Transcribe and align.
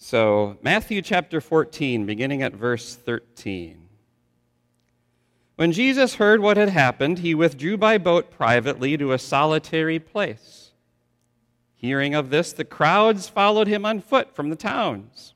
So, 0.00 0.56
Matthew 0.62 1.02
chapter 1.02 1.40
14, 1.40 2.06
beginning 2.06 2.40
at 2.40 2.54
verse 2.54 2.94
13. 2.94 3.88
When 5.56 5.72
Jesus 5.72 6.14
heard 6.14 6.40
what 6.40 6.56
had 6.56 6.68
happened, 6.68 7.18
he 7.18 7.34
withdrew 7.34 7.76
by 7.76 7.98
boat 7.98 8.30
privately 8.30 8.96
to 8.96 9.12
a 9.12 9.18
solitary 9.18 9.98
place. 9.98 10.70
Hearing 11.74 12.14
of 12.14 12.30
this, 12.30 12.52
the 12.52 12.64
crowds 12.64 13.28
followed 13.28 13.66
him 13.66 13.84
on 13.84 14.00
foot 14.00 14.36
from 14.36 14.50
the 14.50 14.56
towns. 14.56 15.34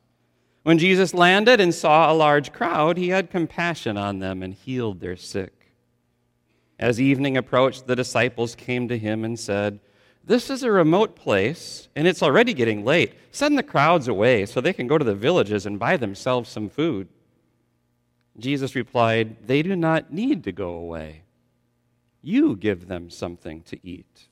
When 0.62 0.78
Jesus 0.78 1.12
landed 1.12 1.60
and 1.60 1.74
saw 1.74 2.10
a 2.10 2.14
large 2.14 2.52
crowd, 2.52 2.96
he 2.96 3.08
had 3.08 3.30
compassion 3.30 3.96
on 3.96 4.20
them 4.20 4.44
and 4.44 4.54
healed 4.54 5.00
their 5.00 5.16
sick. 5.16 5.72
As 6.78 7.00
evening 7.00 7.36
approached, 7.36 7.88
the 7.88 7.96
disciples 7.96 8.54
came 8.54 8.86
to 8.86 8.96
him 8.96 9.24
and 9.24 9.38
said, 9.38 9.80
This 10.24 10.50
is 10.50 10.62
a 10.62 10.70
remote 10.70 11.16
place, 11.16 11.88
and 11.96 12.06
it's 12.06 12.22
already 12.22 12.54
getting 12.54 12.84
late. 12.84 13.14
Send 13.32 13.58
the 13.58 13.62
crowds 13.62 14.06
away 14.06 14.46
so 14.46 14.60
they 14.60 14.72
can 14.72 14.86
go 14.86 14.96
to 14.98 15.04
the 15.04 15.14
villages 15.14 15.66
and 15.66 15.78
buy 15.78 15.96
themselves 15.96 16.48
some 16.48 16.68
food. 16.68 17.08
Jesus 18.38 18.74
replied, 18.74 19.46
They 19.46 19.62
do 19.62 19.76
not 19.76 20.12
need 20.12 20.44
to 20.44 20.52
go 20.52 20.70
away. 20.70 21.22
You 22.22 22.56
give 22.56 22.86
them 22.86 23.10
something 23.10 23.62
to 23.62 23.78
eat. 23.86 24.28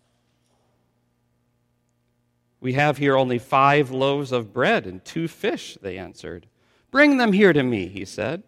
We 2.61 2.75
have 2.75 2.99
here 2.99 3.17
only 3.17 3.39
five 3.39 3.91
loaves 3.91 4.33
of 4.33 4.53
bread 4.53 4.87
and 4.87 5.05
two 5.05 5.29
fish, 5.29 5.79
they 5.81 5.99
answered. 5.99 6.47
Bring 6.91 7.17
them 7.17 7.33
here 7.33 7.53
to 7.53 7.63
me, 7.63 7.89
he 7.89 8.05
said. 8.05 8.43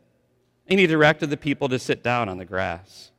And 0.69 0.79
he 0.79 0.87
directed 0.87 1.31
the 1.31 1.37
people 1.37 1.69
to 1.69 1.79
sit 1.79 2.03
down 2.03 2.29
on 2.29 2.39
the 2.39 2.45
grass. 2.45 3.12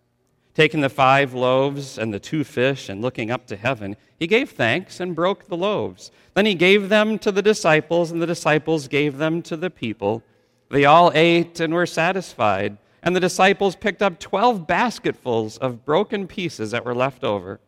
Taking 0.53 0.81
the 0.81 0.89
five 0.89 1.33
loaves 1.33 1.97
and 1.97 2.13
the 2.13 2.19
two 2.19 2.43
fish 2.43 2.87
and 2.87 3.01
looking 3.01 3.31
up 3.31 3.47
to 3.47 3.55
heaven, 3.55 3.95
he 4.19 4.27
gave 4.27 4.51
thanks 4.51 4.99
and 4.99 5.15
broke 5.15 5.47
the 5.47 5.57
loaves. 5.57 6.11
Then 6.35 6.45
he 6.45 6.53
gave 6.53 6.89
them 6.89 7.17
to 7.19 7.31
the 7.31 7.41
disciples, 7.41 8.11
and 8.11 8.21
the 8.21 8.27
disciples 8.27 8.87
gave 8.87 9.17
them 9.17 9.41
to 9.43 9.57
the 9.57 9.71
people. 9.71 10.21
They 10.69 10.85
all 10.85 11.11
ate 11.15 11.59
and 11.59 11.73
were 11.73 11.87
satisfied. 11.87 12.77
And 13.01 13.15
the 13.15 13.19
disciples 13.19 13.75
picked 13.75 14.01
up 14.01 14.19
12 14.19 14.65
basketfuls 14.65 15.57
of 15.57 15.85
broken 15.85 16.27
pieces 16.27 16.71
that 16.71 16.85
were 16.85 16.95
left 16.95 17.23
over. 17.23 17.59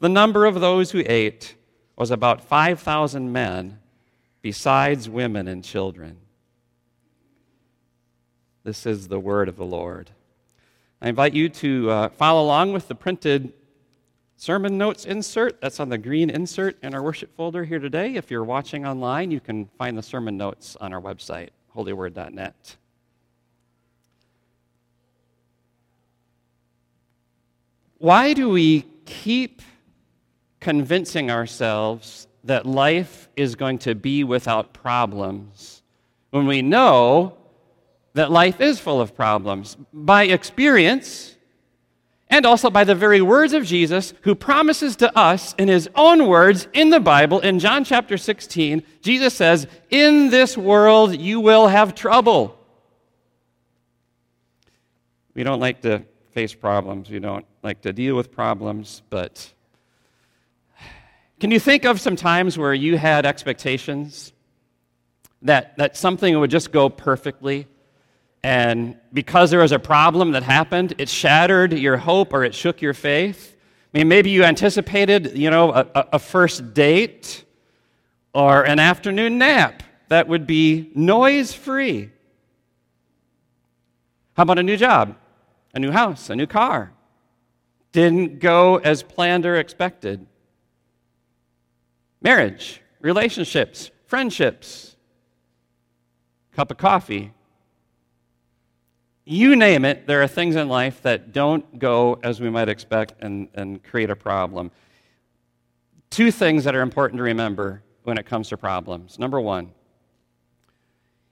The 0.00 0.08
number 0.08 0.46
of 0.46 0.60
those 0.60 0.90
who 0.90 1.04
ate 1.06 1.54
was 1.96 2.10
about 2.10 2.42
5,000 2.42 3.30
men, 3.30 3.78
besides 4.40 5.08
women 5.08 5.46
and 5.46 5.62
children. 5.62 6.16
This 8.64 8.86
is 8.86 9.08
the 9.08 9.20
word 9.20 9.48
of 9.48 9.56
the 9.56 9.64
Lord. 9.64 10.10
I 11.02 11.08
invite 11.08 11.32
you 11.32 11.48
to 11.48 11.90
uh, 11.90 12.08
follow 12.10 12.42
along 12.44 12.74
with 12.74 12.86
the 12.88 12.94
printed 12.94 13.54
sermon 14.36 14.76
notes 14.76 15.06
insert. 15.06 15.60
That's 15.60 15.80
on 15.80 15.88
the 15.88 15.96
green 15.96 16.28
insert 16.28 16.76
in 16.82 16.94
our 16.94 17.02
worship 17.02 17.34
folder 17.34 17.64
here 17.64 17.78
today. 17.78 18.16
If 18.16 18.30
you're 18.30 18.44
watching 18.44 18.86
online, 18.86 19.30
you 19.30 19.40
can 19.40 19.70
find 19.78 19.96
the 19.96 20.02
sermon 20.02 20.36
notes 20.36 20.76
on 20.80 20.92
our 20.92 21.00
website 21.00 21.50
holyword.net. 21.68 22.76
Why 27.96 28.32
do 28.34 28.50
we 28.50 28.86
keep 29.06 29.62
convincing 30.58 31.30
ourselves 31.30 32.26
that 32.44 32.66
life 32.66 33.28
is 33.36 33.54
going 33.54 33.78
to 33.78 33.94
be 33.94 34.24
without 34.24 34.74
problems 34.74 35.82
when 36.30 36.46
we 36.46 36.60
know 36.60 37.36
that 38.14 38.30
life 38.30 38.60
is 38.60 38.80
full 38.80 39.00
of 39.00 39.14
problems? 39.14 39.76
By 39.92 40.24
experience, 40.24 41.36
and 42.30 42.46
also 42.46 42.70
by 42.70 42.84
the 42.84 42.94
very 42.94 43.20
words 43.20 43.52
of 43.52 43.64
Jesus, 43.64 44.14
who 44.22 44.34
promises 44.34 44.96
to 44.96 45.16
us 45.18 45.54
in 45.58 45.68
his 45.68 45.90
own 45.96 46.28
words 46.28 46.68
in 46.72 46.90
the 46.90 47.00
Bible, 47.00 47.40
in 47.40 47.58
John 47.58 47.84
chapter 47.84 48.16
16, 48.16 48.84
Jesus 49.02 49.34
says, 49.34 49.66
In 49.90 50.30
this 50.30 50.56
world 50.56 51.16
you 51.16 51.40
will 51.40 51.66
have 51.66 51.94
trouble. 51.94 52.56
We 55.34 55.42
don't 55.42 55.60
like 55.60 55.82
to 55.82 56.04
face 56.30 56.54
problems, 56.54 57.10
we 57.10 57.18
don't 57.18 57.44
like 57.62 57.80
to 57.82 57.92
deal 57.92 58.14
with 58.14 58.30
problems, 58.30 59.02
but 59.10 59.52
can 61.40 61.50
you 61.50 61.58
think 61.58 61.84
of 61.84 62.00
some 62.00 62.14
times 62.14 62.56
where 62.56 62.74
you 62.74 62.98
had 62.98 63.26
expectations 63.26 64.32
that, 65.42 65.76
that 65.78 65.96
something 65.96 66.38
would 66.38 66.50
just 66.50 66.70
go 66.70 66.88
perfectly? 66.88 67.66
And 68.42 68.96
because 69.12 69.50
there 69.50 69.60
was 69.60 69.72
a 69.72 69.78
problem 69.78 70.32
that 70.32 70.42
happened, 70.42 70.94
it 70.98 71.08
shattered 71.08 71.72
your 71.72 71.98
hope 71.98 72.32
or 72.32 72.44
it 72.44 72.54
shook 72.54 72.80
your 72.80 72.94
faith. 72.94 73.56
I 73.92 73.98
mean, 73.98 74.08
maybe 74.08 74.30
you 74.30 74.44
anticipated, 74.44 75.36
you 75.36 75.50
know, 75.50 75.72
a, 75.72 75.86
a 76.12 76.18
first 76.18 76.72
date 76.72 77.44
or 78.32 78.62
an 78.62 78.78
afternoon 78.78 79.38
nap 79.38 79.82
that 80.08 80.28
would 80.28 80.46
be 80.46 80.90
noise 80.94 81.52
free. 81.52 82.10
How 84.36 84.44
about 84.44 84.58
a 84.58 84.62
new 84.62 84.76
job, 84.76 85.16
a 85.74 85.78
new 85.78 85.90
house, 85.90 86.30
a 86.30 86.36
new 86.36 86.46
car? 86.46 86.92
Didn't 87.92 88.38
go 88.38 88.76
as 88.76 89.02
planned 89.02 89.44
or 89.44 89.56
expected. 89.56 90.26
Marriage, 92.22 92.80
relationships, 93.00 93.90
friendships, 94.06 94.96
cup 96.52 96.70
of 96.70 96.76
coffee, 96.76 97.32
you 99.24 99.56
name 99.56 99.84
it, 99.84 100.06
there 100.06 100.22
are 100.22 100.28
things 100.28 100.56
in 100.56 100.68
life 100.68 101.02
that 101.02 101.32
don't 101.32 101.78
go 101.78 102.18
as 102.22 102.40
we 102.40 102.50
might 102.50 102.68
expect 102.68 103.14
and, 103.20 103.48
and 103.54 103.82
create 103.82 104.10
a 104.10 104.16
problem. 104.16 104.70
Two 106.10 106.30
things 106.30 106.64
that 106.64 106.74
are 106.74 106.80
important 106.80 107.18
to 107.18 107.22
remember 107.22 107.82
when 108.02 108.18
it 108.18 108.26
comes 108.26 108.48
to 108.48 108.56
problems. 108.56 109.18
Number 109.18 109.40
one, 109.40 109.72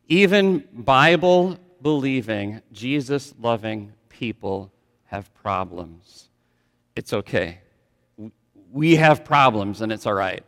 even 0.06 0.64
Bible 0.72 1.58
believing, 1.82 2.62
Jesus 2.72 3.34
loving 3.40 3.92
people 4.08 4.72
have 5.06 5.32
problems. 5.34 6.28
It's 6.94 7.12
okay. 7.12 7.60
We 8.70 8.96
have 8.96 9.24
problems 9.24 9.80
and 9.80 9.90
it's 9.90 10.06
all 10.06 10.14
right. 10.14 10.44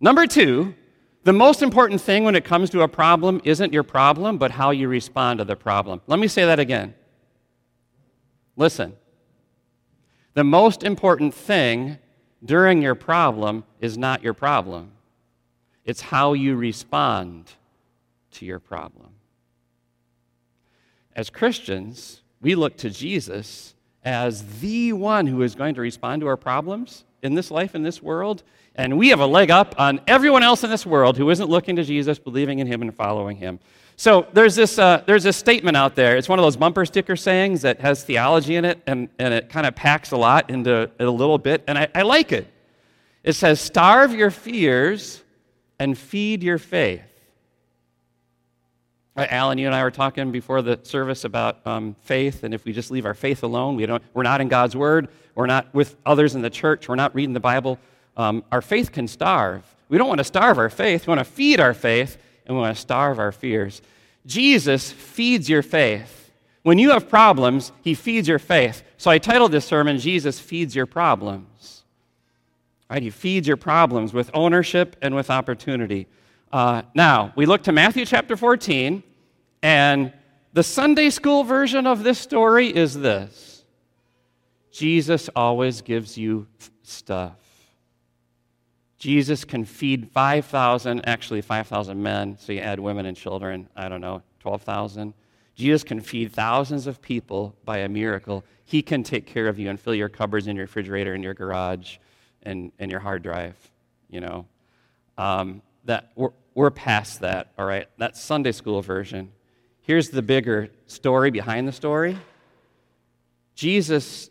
Number 0.00 0.26
two, 0.26 0.74
the 1.24 1.32
most 1.32 1.62
important 1.62 2.00
thing 2.00 2.24
when 2.24 2.36
it 2.36 2.44
comes 2.44 2.70
to 2.70 2.82
a 2.82 2.88
problem 2.88 3.40
isn't 3.44 3.72
your 3.72 3.82
problem, 3.82 4.38
but 4.38 4.52
how 4.52 4.70
you 4.70 4.88
respond 4.88 5.38
to 5.38 5.44
the 5.44 5.56
problem. 5.56 6.00
Let 6.06 6.18
me 6.18 6.28
say 6.28 6.44
that 6.44 6.60
again. 6.60 6.94
Listen. 8.56 8.94
The 10.34 10.44
most 10.44 10.82
important 10.82 11.32
thing 11.32 11.98
during 12.44 12.82
your 12.82 12.94
problem 12.94 13.64
is 13.80 13.96
not 13.96 14.22
your 14.22 14.34
problem, 14.34 14.92
it's 15.84 16.00
how 16.00 16.32
you 16.34 16.56
respond 16.56 17.50
to 18.32 18.44
your 18.44 18.58
problem. 18.58 19.10
As 21.14 21.30
Christians, 21.30 22.22
we 22.40 22.54
look 22.54 22.76
to 22.78 22.90
Jesus 22.90 23.74
as 24.04 24.60
the 24.60 24.92
one 24.92 25.26
who 25.26 25.42
is 25.42 25.54
going 25.54 25.74
to 25.76 25.80
respond 25.80 26.20
to 26.20 26.26
our 26.26 26.36
problems 26.36 27.04
in 27.24 27.34
this 27.34 27.50
life, 27.50 27.74
in 27.74 27.82
this 27.82 28.02
world. 28.02 28.42
And 28.76 28.98
we 28.98 29.08
have 29.08 29.20
a 29.20 29.26
leg 29.26 29.50
up 29.50 29.74
on 29.78 30.00
everyone 30.06 30.42
else 30.42 30.62
in 30.62 30.70
this 30.70 30.84
world 30.84 31.16
who 31.16 31.30
isn't 31.30 31.48
looking 31.48 31.76
to 31.76 31.84
Jesus, 31.84 32.18
believing 32.18 32.58
in 32.58 32.66
him, 32.66 32.82
and 32.82 32.94
following 32.94 33.36
him. 33.36 33.58
So 33.96 34.26
there's 34.32 34.56
this, 34.56 34.78
uh, 34.78 35.02
there's 35.06 35.22
this 35.22 35.36
statement 35.36 35.76
out 35.76 35.94
there. 35.94 36.16
It's 36.16 36.28
one 36.28 36.38
of 36.38 36.44
those 36.44 36.56
bumper 36.56 36.84
sticker 36.84 37.16
sayings 37.16 37.62
that 37.62 37.80
has 37.80 38.02
theology 38.02 38.56
in 38.56 38.64
it, 38.64 38.82
and, 38.86 39.08
and 39.18 39.32
it 39.32 39.48
kind 39.48 39.66
of 39.66 39.74
packs 39.74 40.10
a 40.10 40.16
lot 40.16 40.50
into 40.50 40.90
a 40.98 41.04
little 41.06 41.38
bit, 41.38 41.62
and 41.66 41.78
I, 41.78 41.88
I 41.94 42.02
like 42.02 42.32
it. 42.32 42.48
It 43.22 43.34
says, 43.34 43.60
Starve 43.60 44.12
your 44.12 44.30
fears 44.30 45.22
and 45.78 45.96
feed 45.96 46.42
your 46.42 46.58
faith. 46.58 47.02
Right, 49.16 49.30
Alan, 49.30 49.58
you 49.58 49.66
and 49.66 49.74
I 49.74 49.84
were 49.84 49.92
talking 49.92 50.32
before 50.32 50.60
the 50.60 50.80
service 50.82 51.24
about 51.24 51.64
um, 51.64 51.94
faith, 52.02 52.42
and 52.42 52.52
if 52.52 52.64
we 52.64 52.72
just 52.72 52.90
leave 52.90 53.06
our 53.06 53.14
faith 53.14 53.44
alone, 53.44 53.76
we 53.76 53.86
don't, 53.86 54.02
we're 54.12 54.24
not 54.24 54.40
in 54.40 54.48
God's 54.48 54.74
Word, 54.74 55.08
we're 55.36 55.46
not 55.46 55.72
with 55.72 55.96
others 56.04 56.34
in 56.34 56.42
the 56.42 56.50
church, 56.50 56.88
we're 56.88 56.96
not 56.96 57.14
reading 57.14 57.32
the 57.32 57.38
Bible, 57.38 57.78
um, 58.16 58.42
our 58.50 58.60
faith 58.60 58.90
can 58.90 59.06
starve. 59.06 59.62
We 59.88 59.98
don't 59.98 60.08
want 60.08 60.18
to 60.18 60.24
starve 60.24 60.58
our 60.58 60.68
faith, 60.68 61.06
we 61.06 61.12
want 61.12 61.20
to 61.20 61.32
feed 61.32 61.60
our 61.60 61.74
faith, 61.74 62.18
and 62.44 62.56
we 62.56 62.60
want 62.60 62.74
to 62.74 62.80
starve 62.80 63.20
our 63.20 63.30
fears. 63.30 63.82
Jesus 64.26 64.90
feeds 64.90 65.48
your 65.48 65.62
faith. 65.62 66.32
When 66.64 66.78
you 66.78 66.90
have 66.90 67.08
problems, 67.08 67.70
He 67.82 67.94
feeds 67.94 68.26
your 68.26 68.40
faith. 68.40 68.82
So 68.96 69.12
I 69.12 69.18
titled 69.18 69.52
this 69.52 69.64
sermon, 69.64 69.98
Jesus 69.98 70.40
Feeds 70.40 70.74
Your 70.74 70.86
Problems. 70.86 71.84
Right, 72.90 73.02
he 73.02 73.10
feeds 73.10 73.48
your 73.48 73.56
problems 73.56 74.12
with 74.12 74.30
ownership 74.34 74.96
and 75.00 75.14
with 75.14 75.30
opportunity. 75.30 76.06
Uh, 76.54 76.82
now, 76.94 77.32
we 77.34 77.46
look 77.46 77.64
to 77.64 77.72
Matthew 77.72 78.06
chapter 78.06 78.36
14, 78.36 79.02
and 79.60 80.12
the 80.52 80.62
Sunday 80.62 81.10
school 81.10 81.42
version 81.42 81.84
of 81.84 82.04
this 82.04 82.16
story 82.16 82.68
is 82.68 82.96
this 82.96 83.64
Jesus 84.70 85.28
always 85.34 85.82
gives 85.82 86.16
you 86.16 86.46
stuff. 86.84 87.40
Jesus 88.98 89.44
can 89.44 89.64
feed 89.64 90.08
5,000, 90.12 91.08
actually 91.08 91.42
5,000 91.42 92.00
men, 92.00 92.38
so 92.38 92.52
you 92.52 92.60
add 92.60 92.78
women 92.78 93.06
and 93.06 93.16
children, 93.16 93.68
I 93.74 93.88
don't 93.88 94.00
know, 94.00 94.22
12,000. 94.38 95.12
Jesus 95.56 95.82
can 95.82 96.00
feed 96.00 96.32
thousands 96.32 96.86
of 96.86 97.02
people 97.02 97.56
by 97.64 97.78
a 97.78 97.88
miracle. 97.88 98.44
He 98.64 98.80
can 98.80 99.02
take 99.02 99.26
care 99.26 99.48
of 99.48 99.58
you 99.58 99.70
and 99.70 99.80
fill 99.80 99.96
your 99.96 100.08
cupboards 100.08 100.46
and 100.46 100.54
your 100.54 100.66
refrigerator 100.66 101.14
and 101.14 101.24
your 101.24 101.34
garage 101.34 101.96
and, 102.44 102.70
and 102.78 102.92
your 102.92 103.00
hard 103.00 103.24
drive, 103.24 103.56
you 104.08 104.20
know. 104.20 104.46
Um, 105.18 105.60
that 105.84 106.12
we're, 106.14 106.30
we're 106.54 106.70
past 106.70 107.20
that, 107.20 107.52
all 107.58 107.66
right? 107.66 107.88
That's 107.98 108.20
Sunday 108.20 108.52
school 108.52 108.80
version. 108.82 109.32
Here's 109.82 110.10
the 110.10 110.22
bigger 110.22 110.70
story 110.86 111.30
behind 111.30 111.68
the 111.68 111.72
story 111.72 112.18
Jesus 113.54 114.30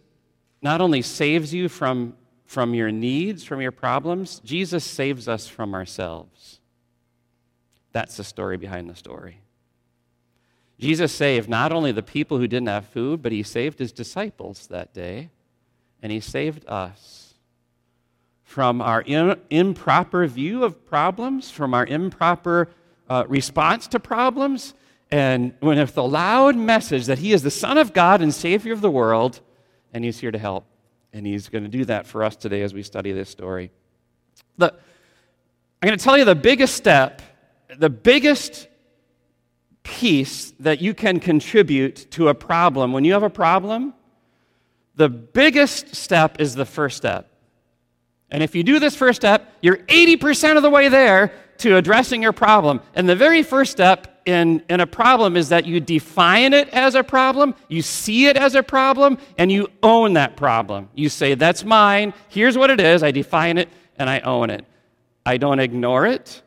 not 0.61 0.81
only 0.81 1.01
saves 1.01 1.53
you 1.53 1.69
from, 1.69 2.15
from 2.45 2.73
your 2.73 2.91
needs, 2.91 3.43
from 3.43 3.61
your 3.61 3.71
problems, 3.71 4.39
Jesus 4.39 4.83
saves 4.83 5.27
us 5.27 5.47
from 5.47 5.73
ourselves. 5.73 6.59
That's 7.91 8.17
the 8.17 8.23
story 8.23 8.57
behind 8.57 8.89
the 8.89 8.95
story. 8.95 9.39
Jesus 10.79 11.13
saved 11.13 11.47
not 11.47 11.71
only 11.71 11.91
the 11.91 12.03
people 12.03 12.37
who 12.37 12.47
didn't 12.47 12.67
have 12.67 12.85
food, 12.87 13.21
but 13.21 13.31
he 13.31 13.43
saved 13.43 13.79
his 13.79 13.91
disciples 13.91 14.67
that 14.67 14.93
day, 14.93 15.29
and 16.01 16.11
he 16.11 16.19
saved 16.19 16.65
us 16.67 17.22
from 18.53 18.83
our 18.83 19.01
in, 19.01 19.35
improper 19.49 20.27
view 20.27 20.63
of 20.63 20.85
problems, 20.85 21.49
from 21.49 21.73
our 21.73 21.87
improper 21.87 22.69
uh, 23.09 23.23
response 23.27 23.87
to 23.87 23.99
problems, 23.99 24.75
and 25.09 25.55
with 25.59 25.95
the 25.95 26.03
loud 26.03 26.55
message 26.55 27.07
that 27.07 27.17
he 27.17 27.33
is 27.33 27.41
the 27.41 27.49
Son 27.49 27.79
of 27.79 27.93
God 27.93 28.21
and 28.21 28.31
Savior 28.31 28.71
of 28.71 28.81
the 28.81 28.91
world, 28.91 29.41
and 29.91 30.05
he's 30.05 30.19
here 30.19 30.29
to 30.29 30.37
help. 30.37 30.65
And 31.13 31.25
he's 31.25 31.49
going 31.49 31.63
to 31.63 31.69
do 31.69 31.83
that 31.85 32.05
for 32.05 32.23
us 32.23 32.35
today 32.35 32.61
as 32.61 32.75
we 32.75 32.83
study 32.83 33.11
this 33.11 33.27
story. 33.27 33.71
The, 34.59 34.71
I'm 34.71 35.87
going 35.87 35.97
to 35.97 36.03
tell 36.03 36.15
you 36.15 36.23
the 36.23 36.35
biggest 36.35 36.75
step, 36.75 37.23
the 37.75 37.89
biggest 37.89 38.67
piece 39.81 40.51
that 40.59 40.79
you 40.79 40.93
can 40.93 41.19
contribute 41.19 42.05
to 42.11 42.27
a 42.27 42.35
problem. 42.35 42.93
When 42.93 43.03
you 43.03 43.13
have 43.13 43.23
a 43.23 43.31
problem, 43.31 43.95
the 44.93 45.09
biggest 45.09 45.95
step 45.95 46.39
is 46.39 46.53
the 46.53 46.65
first 46.65 46.97
step. 46.97 47.31
And 48.33 48.41
if 48.41 48.55
you 48.55 48.63
do 48.63 48.79
this 48.79 48.95
first 48.95 49.21
step, 49.21 49.53
you're 49.61 49.77
80% 49.77 50.57
of 50.57 50.63
the 50.63 50.69
way 50.69 50.89
there 50.89 51.31
to 51.59 51.77
addressing 51.77 52.23
your 52.23 52.33
problem. 52.33 52.81
And 52.95 53.07
the 53.07 53.15
very 53.15 53.43
first 53.43 53.71
step 53.71 54.21
in, 54.25 54.63
in 54.69 54.79
a 54.79 54.87
problem 54.87 55.37
is 55.37 55.49
that 55.49 55.67
you 55.67 55.79
define 55.79 56.53
it 56.53 56.67
as 56.69 56.95
a 56.95 57.03
problem, 57.03 57.53
you 57.67 57.83
see 57.83 58.25
it 58.25 58.35
as 58.35 58.55
a 58.55 58.63
problem, 58.63 59.19
and 59.37 59.51
you 59.51 59.67
own 59.83 60.13
that 60.13 60.35
problem. 60.35 60.89
You 60.95 61.09
say, 61.09 61.35
That's 61.35 61.63
mine, 61.63 62.13
here's 62.27 62.57
what 62.57 62.71
it 62.71 62.79
is, 62.79 63.03
I 63.03 63.11
define 63.11 63.59
it, 63.59 63.69
and 63.97 64.09
I 64.09 64.19
own 64.21 64.49
it. 64.49 64.65
I 65.25 65.37
don't 65.37 65.59
ignore 65.59 66.07
it, 66.07 66.41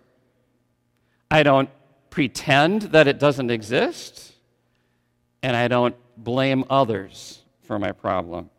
I 1.31 1.45
don't 1.45 1.71
pretend 2.11 2.83
that 2.83 3.07
it 3.07 3.21
doesn't 3.21 3.51
exist, 3.51 4.33
and 5.41 5.57
I 5.57 5.69
don't 5.69 5.95
blame 6.17 6.65
others 6.69 7.43
for 7.63 7.79
my 7.79 7.93
problem. 7.93 8.51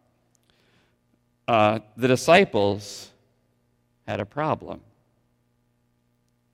Uh, 1.48 1.80
the 1.98 2.08
disciples 2.08 3.12
had 4.08 4.20
a 4.20 4.26
problem. 4.26 4.82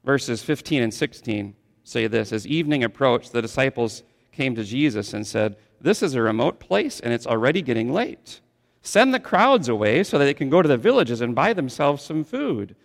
Verses 0.03 0.43
15 0.43 0.83
and 0.83 0.93
16 0.93 1.55
say 1.83 2.07
this 2.07 2.33
As 2.33 2.47
evening 2.47 2.83
approached, 2.83 3.31
the 3.31 3.41
disciples 3.41 4.03
came 4.31 4.55
to 4.55 4.63
Jesus 4.63 5.13
and 5.13 5.25
said, 5.25 5.55
This 5.79 6.01
is 6.01 6.15
a 6.15 6.21
remote 6.21 6.59
place, 6.59 6.99
and 6.99 7.13
it's 7.13 7.27
already 7.27 7.61
getting 7.61 7.93
late. 7.93 8.41
Send 8.81 9.13
the 9.13 9.19
crowds 9.19 9.69
away 9.69 10.03
so 10.03 10.17
that 10.17 10.25
they 10.25 10.33
can 10.33 10.49
go 10.49 10.61
to 10.61 10.67
the 10.67 10.77
villages 10.77 11.21
and 11.21 11.35
buy 11.35 11.53
themselves 11.53 12.03
some 12.03 12.23
food. 12.23 12.75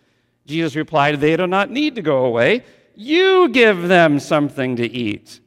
Jesus 0.47 0.77
replied, 0.77 1.21
They 1.21 1.37
do 1.37 1.47
not 1.47 1.71
need 1.71 1.95
to 1.97 2.03
go 2.03 2.25
away. 2.25 2.65
You 2.95 3.49
give 3.49 3.89
them 3.89 4.21
something 4.21 4.77
to 4.77 4.89
eat. 4.89 5.41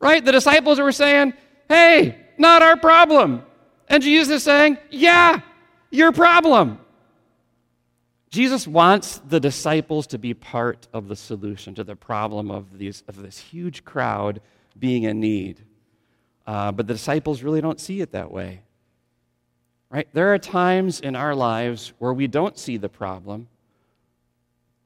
Right? 0.00 0.24
The 0.24 0.32
disciples 0.32 0.78
were 0.80 0.92
saying, 0.92 1.34
Hey, 1.68 2.16
not 2.38 2.62
our 2.62 2.76
problem. 2.76 3.42
And 3.88 4.02
Jesus 4.02 4.36
is 4.36 4.42
saying, 4.42 4.78
Yeah, 4.90 5.40
your 5.90 6.12
problem. 6.12 6.78
Jesus 8.32 8.66
wants 8.66 9.18
the 9.28 9.38
disciples 9.38 10.06
to 10.06 10.18
be 10.18 10.32
part 10.32 10.88
of 10.94 11.06
the 11.08 11.16
solution 11.16 11.74
to 11.74 11.84
the 11.84 11.94
problem 11.94 12.50
of, 12.50 12.78
these, 12.78 13.04
of 13.06 13.20
this 13.20 13.38
huge 13.38 13.84
crowd 13.84 14.40
being 14.78 15.02
in 15.02 15.20
need. 15.20 15.60
Uh, 16.46 16.72
but 16.72 16.86
the 16.86 16.94
disciples 16.94 17.42
really 17.42 17.60
don't 17.60 17.78
see 17.78 18.00
it 18.00 18.12
that 18.12 18.30
way. 18.30 18.62
Right? 19.90 20.08
There 20.14 20.32
are 20.32 20.38
times 20.38 20.98
in 20.98 21.14
our 21.14 21.34
lives 21.34 21.92
where 21.98 22.14
we 22.14 22.26
don't 22.26 22.58
see 22.58 22.78
the 22.78 22.88
problem 22.88 23.48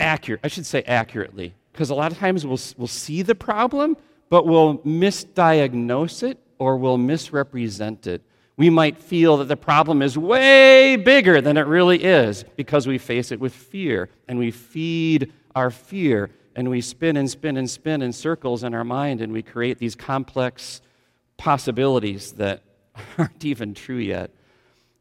accurate. 0.00 0.40
I 0.42 0.48
should 0.48 0.66
say 0.66 0.82
accurately, 0.82 1.54
because 1.72 1.90
a 1.90 1.94
lot 1.94 2.10
of 2.10 2.18
times 2.18 2.44
we'll, 2.44 2.58
we'll 2.76 2.88
see 2.88 3.22
the 3.22 3.36
problem, 3.36 3.96
but 4.28 4.44
we'll 4.44 4.78
misdiagnose 4.78 6.24
it 6.24 6.38
or 6.58 6.76
we'll 6.78 6.98
misrepresent 6.98 8.08
it 8.08 8.22
we 8.56 8.70
might 8.70 8.98
feel 8.98 9.36
that 9.36 9.48
the 9.48 9.56
problem 9.56 10.00
is 10.00 10.16
way 10.16 10.96
bigger 10.96 11.40
than 11.40 11.56
it 11.56 11.66
really 11.66 12.02
is 12.02 12.44
because 12.56 12.86
we 12.86 12.98
face 12.98 13.30
it 13.30 13.38
with 13.38 13.52
fear 13.54 14.08
and 14.28 14.38
we 14.38 14.50
feed 14.50 15.32
our 15.54 15.70
fear 15.70 16.30
and 16.54 16.70
we 16.70 16.80
spin 16.80 17.18
and 17.18 17.30
spin 17.30 17.58
and 17.58 17.68
spin 17.68 18.00
in 18.00 18.12
circles 18.12 18.64
in 18.64 18.72
our 18.72 18.84
mind 18.84 19.20
and 19.20 19.32
we 19.32 19.42
create 19.42 19.78
these 19.78 19.94
complex 19.94 20.80
possibilities 21.36 22.32
that 22.32 22.62
aren't 23.18 23.44
even 23.44 23.74
true 23.74 23.98
yet. 23.98 24.30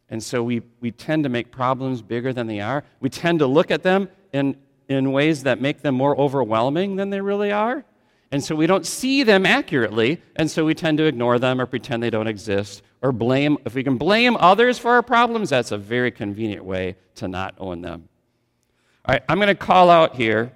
And 0.09 0.21
so 0.21 0.43
we, 0.43 0.61
we 0.81 0.91
tend 0.91 1.23
to 1.23 1.29
make 1.29 1.51
problems 1.51 2.01
bigger 2.01 2.33
than 2.33 2.47
they 2.47 2.59
are. 2.59 2.83
We 2.99 3.09
tend 3.09 3.39
to 3.39 3.47
look 3.47 3.71
at 3.71 3.83
them 3.83 4.09
in, 4.33 4.57
in 4.89 5.13
ways 5.13 5.43
that 5.43 5.61
make 5.61 5.81
them 5.81 5.95
more 5.95 6.19
overwhelming 6.19 6.97
than 6.97 7.09
they 7.09 7.21
really 7.21 7.51
are. 7.51 7.85
And 8.31 8.43
so 8.43 8.53
we 8.53 8.67
don't 8.67 8.85
see 8.85 9.23
them 9.23 9.45
accurately, 9.45 10.21
and 10.35 10.51
so 10.51 10.65
we 10.65 10.73
tend 10.73 10.97
to 10.97 11.05
ignore 11.05 11.39
them 11.39 11.61
or 11.61 11.65
pretend 11.65 12.03
they 12.03 12.09
don't 12.09 12.27
exist 12.27 12.83
or 13.05 13.11
blame. 13.11 13.59
If 13.65 13.75
we 13.75 13.83
can 13.83 13.97
blame 13.97 14.35
others 14.37 14.79
for 14.79 14.91
our 14.91 15.03
problems, 15.03 15.51
that's 15.51 15.71
a 15.71 15.77
very 15.77 16.09
convenient 16.09 16.65
way 16.65 16.95
to 17.15 17.27
not 17.27 17.53
own 17.59 17.81
them. 17.81 18.09
All 19.05 19.13
right, 19.13 19.23
I'm 19.29 19.37
going 19.37 19.47
to 19.47 19.53
call 19.53 19.91
out 19.91 20.15
here, 20.15 20.51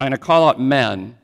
I'm 0.00 0.06
going 0.06 0.12
to 0.12 0.24
call 0.26 0.48
out 0.48 0.58
men, 0.58 1.18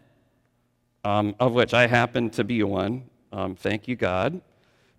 um, 1.03 1.35
of 1.41 1.55
which 1.55 1.73
I 1.73 1.87
happen 1.87 2.29
to 2.31 2.45
be 2.45 2.63
one. 2.63 3.05
Um, 3.33 3.55
thank 3.55 3.89
you, 3.89 3.97
God, 3.97 4.43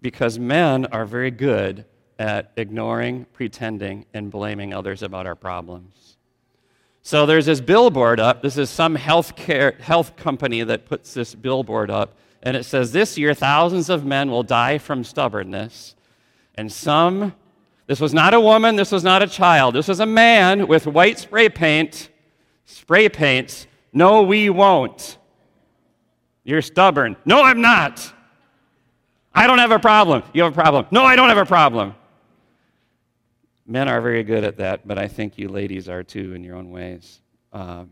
because 0.01 0.39
men 0.39 0.87
are 0.87 1.05
very 1.05 1.29
good 1.29 1.85
at 2.17 2.51
ignoring, 2.57 3.25
pretending, 3.31 4.07
and 4.15 4.31
blaming 4.31 4.73
others 4.73 5.03
about 5.03 5.27
our 5.27 5.35
problems. 5.35 6.17
So 7.03 7.27
there's 7.27 7.45
this 7.45 7.61
billboard 7.61 8.19
up. 8.19 8.41
This 8.41 8.57
is 8.57 8.71
some 8.71 8.95
health 8.95 9.35
care 9.35 9.75
health 9.79 10.15
company 10.15 10.63
that 10.63 10.87
puts 10.87 11.13
this 11.13 11.35
billboard 11.35 11.91
up, 11.91 12.17
and 12.44 12.56
it 12.56 12.63
says 12.63 12.91
this 12.91 13.18
year 13.18 13.33
thousands 13.33 13.89
of 13.89 14.06
men 14.06 14.31
will 14.31 14.44
die 14.44 14.77
from 14.77 15.03
stubbornness, 15.03 15.95
and 16.56 16.71
some. 16.71 17.36
This 17.88 18.00
was 18.00 18.13
not 18.13 18.36
a 18.36 18.39
woman. 18.39 18.75
This 18.75 18.91
was 18.91 19.03
not 19.03 19.24
a 19.24 19.27
child. 19.27 19.74
This 19.74 19.88
was 19.88 20.00
a 20.00 20.06
man 20.06 20.68
with 20.68 20.86
white 20.86 21.18
spray 21.18 21.50
paint. 21.50 22.09
Spray 22.65 23.09
paints. 23.09 23.65
No, 23.91 24.21
we 24.21 24.50
won't. 24.51 25.18
You're 26.44 26.61
stubborn. 26.61 27.16
No, 27.25 27.44
I'm 27.44 27.61
not. 27.61 28.13
I 29.33 29.47
don't 29.47 29.59
have 29.59 29.71
a 29.71 29.80
problem. 29.80 30.23
You 30.33 30.44
have 30.44 30.52
a 30.52 30.56
problem. 30.56 30.85
No, 30.92 31.04
I 31.04 31.16
don't 31.16 31.30
have 31.30 31.37
a 31.37 31.45
problem. 31.45 31.95
Men 33.66 33.87
are 33.87 34.02
very 34.02 34.23
good 34.23 34.44
at 34.44 34.57
that, 34.57 34.87
but 34.87 34.97
I 34.97 35.07
think 35.07 35.37
you 35.37 35.47
ladies 35.47 35.90
are 35.90 36.04
too 36.04 36.33
in 36.33 36.44
your 36.44 36.56
own 36.56 36.71
ways. 36.71 37.21
Uh, 37.54 37.85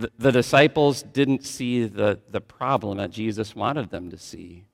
the, 0.00 0.10
the 0.18 0.32
disciples 0.32 1.02
didn't 1.02 1.44
see 1.44 1.84
the, 1.84 2.18
the 2.30 2.40
problem 2.40 2.98
that 2.98 3.10
Jesus 3.10 3.54
wanted 3.54 3.90
them 3.90 4.10
to 4.10 4.18
see. 4.18 4.64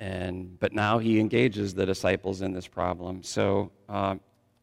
And, 0.00 0.58
but 0.58 0.72
now 0.72 0.98
he 0.98 1.20
engages 1.20 1.74
the 1.74 1.86
disciples 1.86 2.42
in 2.42 2.52
this 2.52 2.66
problem. 2.66 3.22
So 3.22 3.70
uh, 3.88 4.16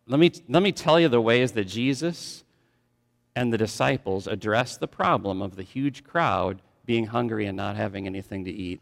let, 0.06 0.20
me, 0.20 0.32
let 0.50 0.62
me 0.62 0.74
tell 0.74 1.00
you 1.00 1.08
the 1.08 1.22
ways 1.22 1.53
that 1.53 1.63
Jesus 1.63 2.44
and 3.36 3.53
the 3.53 3.58
disciples 3.58 4.27
address 4.27 4.75
the 4.75 4.88
problem 4.88 5.41
of 5.41 5.56
the 5.56 5.63
huge 5.63 6.03
crowd 6.03 6.62
being 6.86 7.06
hungry 7.06 7.46
and 7.46 7.56
not 7.56 7.77
having 7.77 8.06
anything 8.06 8.44
to 8.46 8.51
eat 8.51 8.82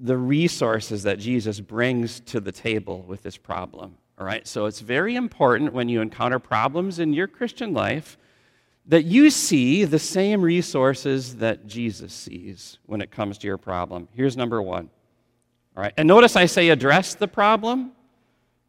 the 0.00 0.16
resources 0.16 1.04
that 1.04 1.20
Jesus 1.20 1.60
brings 1.60 2.18
to 2.20 2.40
the 2.40 2.50
table 2.50 3.02
with 3.02 3.22
this 3.22 3.36
problem. 3.36 3.96
All 4.18 4.26
right, 4.26 4.46
so 4.46 4.66
it's 4.66 4.80
very 4.80 5.14
important 5.14 5.72
when 5.72 5.88
you 5.88 6.00
encounter 6.00 6.40
problems 6.40 6.98
in 6.98 7.12
your 7.12 7.28
Christian 7.28 7.72
life 7.72 8.18
that 8.86 9.04
you 9.04 9.30
see 9.30 9.84
the 9.84 9.98
same 9.98 10.42
resources 10.42 11.36
that 11.36 11.66
Jesus 11.66 12.12
sees 12.12 12.78
when 12.86 13.00
it 13.00 13.10
comes 13.10 13.38
to 13.38 13.46
your 13.46 13.58
problem. 13.58 14.08
Here's 14.12 14.36
number 14.36 14.60
one. 14.60 14.90
All 15.76 15.82
right, 15.82 15.94
and 15.96 16.06
notice 16.06 16.36
I 16.36 16.46
say 16.46 16.68
address 16.68 17.14
the 17.14 17.26
problem, 17.26 17.92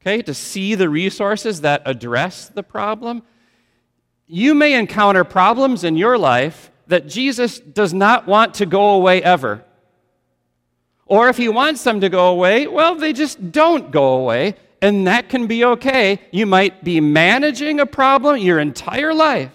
okay, 0.02 0.22
to 0.24 0.34
see 0.34 0.74
the 0.76 0.90
resources 0.90 1.62
that 1.62 1.84
address 1.86 2.50
the 2.50 2.64
problem. 2.64 3.24
You 4.26 4.56
may 4.56 4.74
encounter 4.74 5.24
problems 5.24 5.84
in 5.84 5.98
your 5.98 6.18
life 6.18 6.72
that 6.88 7.08
Jesus 7.08 7.60
does 7.60 7.94
not 7.94 8.28
want 8.28 8.56
to 8.56 8.66
go 8.66 8.92
away 8.92 9.22
ever. 9.22 9.64
Or 11.06 11.30
if 11.30 11.38
he 11.38 11.50
wants 11.50 11.84
them 11.84 12.02
to 12.02 12.10
go 12.10 12.30
away, 12.30 12.66
well, 12.66 12.96
they 12.96 13.14
just 13.14 13.52
don't 13.52 13.92
go 13.92 14.16
away, 14.16 14.56
and 14.82 15.06
that 15.06 15.30
can 15.30 15.46
be 15.46 15.64
okay. 15.64 16.20
You 16.32 16.48
might 16.48 16.84
be 16.84 17.00
managing 17.00 17.80
a 17.80 17.86
problem 17.86 18.38
your 18.38 18.60
entire 18.60 19.14
life, 19.14 19.52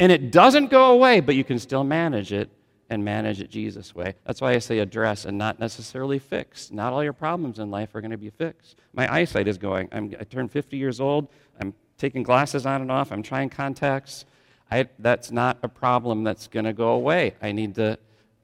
and 0.00 0.10
it 0.10 0.32
doesn't 0.32 0.70
go 0.70 0.92
away, 0.92 1.20
but 1.20 1.36
you 1.36 1.44
can 1.44 1.58
still 1.58 1.84
manage 1.84 2.32
it 2.32 2.50
and 2.88 3.04
manage 3.04 3.40
it 3.40 3.50
Jesus' 3.50 3.94
way. 3.94 4.14
That's 4.24 4.40
why 4.40 4.52
I 4.52 4.58
say 4.58 4.80
address 4.80 5.24
and 5.24 5.38
not 5.38 5.60
necessarily 5.60 6.18
fix. 6.18 6.72
Not 6.72 6.92
all 6.92 7.04
your 7.04 7.12
problems 7.12 7.60
in 7.60 7.70
life 7.70 7.94
are 7.94 8.00
going 8.00 8.10
to 8.10 8.18
be 8.18 8.30
fixed. 8.30 8.80
My 8.94 9.12
eyesight 9.12 9.46
is 9.46 9.58
going. 9.58 9.88
I'm, 9.92 10.12
I 10.18 10.24
turned 10.24 10.50
50 10.50 10.76
years 10.76 11.00
old. 11.00 11.28
I'm 11.60 11.72
taking 11.98 12.22
glasses 12.22 12.66
on 12.66 12.80
and 12.80 12.90
off, 12.90 13.12
I'm 13.12 13.22
trying 13.22 13.50
contacts. 13.50 14.24
I, 14.70 14.88
that's 14.98 15.30
not 15.30 15.58
a 15.62 15.68
problem 15.68 16.24
that's 16.24 16.46
going 16.46 16.64
to 16.64 16.72
go 16.72 16.90
away. 16.90 17.34
I 17.42 17.52
need 17.52 17.74
to, 17.74 17.98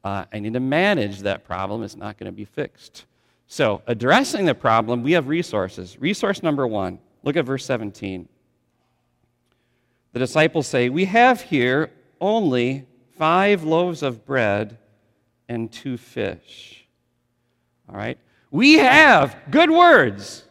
uh, 0.04 0.24
I 0.32 0.38
need 0.38 0.52
to 0.52 0.60
manage 0.60 1.20
that 1.20 1.44
problem. 1.44 1.82
It's 1.82 1.96
not 1.96 2.18
going 2.18 2.30
to 2.30 2.36
be 2.36 2.44
fixed. 2.44 3.06
So, 3.46 3.80
addressing 3.86 4.44
the 4.44 4.54
problem, 4.54 5.02
we 5.02 5.12
have 5.12 5.28
resources. 5.28 5.98
Resource 6.00 6.42
number 6.42 6.66
one, 6.66 6.98
look 7.22 7.36
at 7.36 7.44
verse 7.44 7.64
17. 7.64 8.28
The 10.16 10.20
disciples 10.20 10.66
say, 10.66 10.88
We 10.88 11.04
have 11.04 11.42
here 11.42 11.90
only 12.22 12.86
five 13.18 13.64
loaves 13.64 14.02
of 14.02 14.24
bread 14.24 14.78
and 15.46 15.70
two 15.70 15.98
fish. 15.98 16.86
All 17.86 17.96
right? 17.96 18.16
We 18.50 18.78
have 18.78 19.36
good 19.50 19.70
words, 19.70 20.42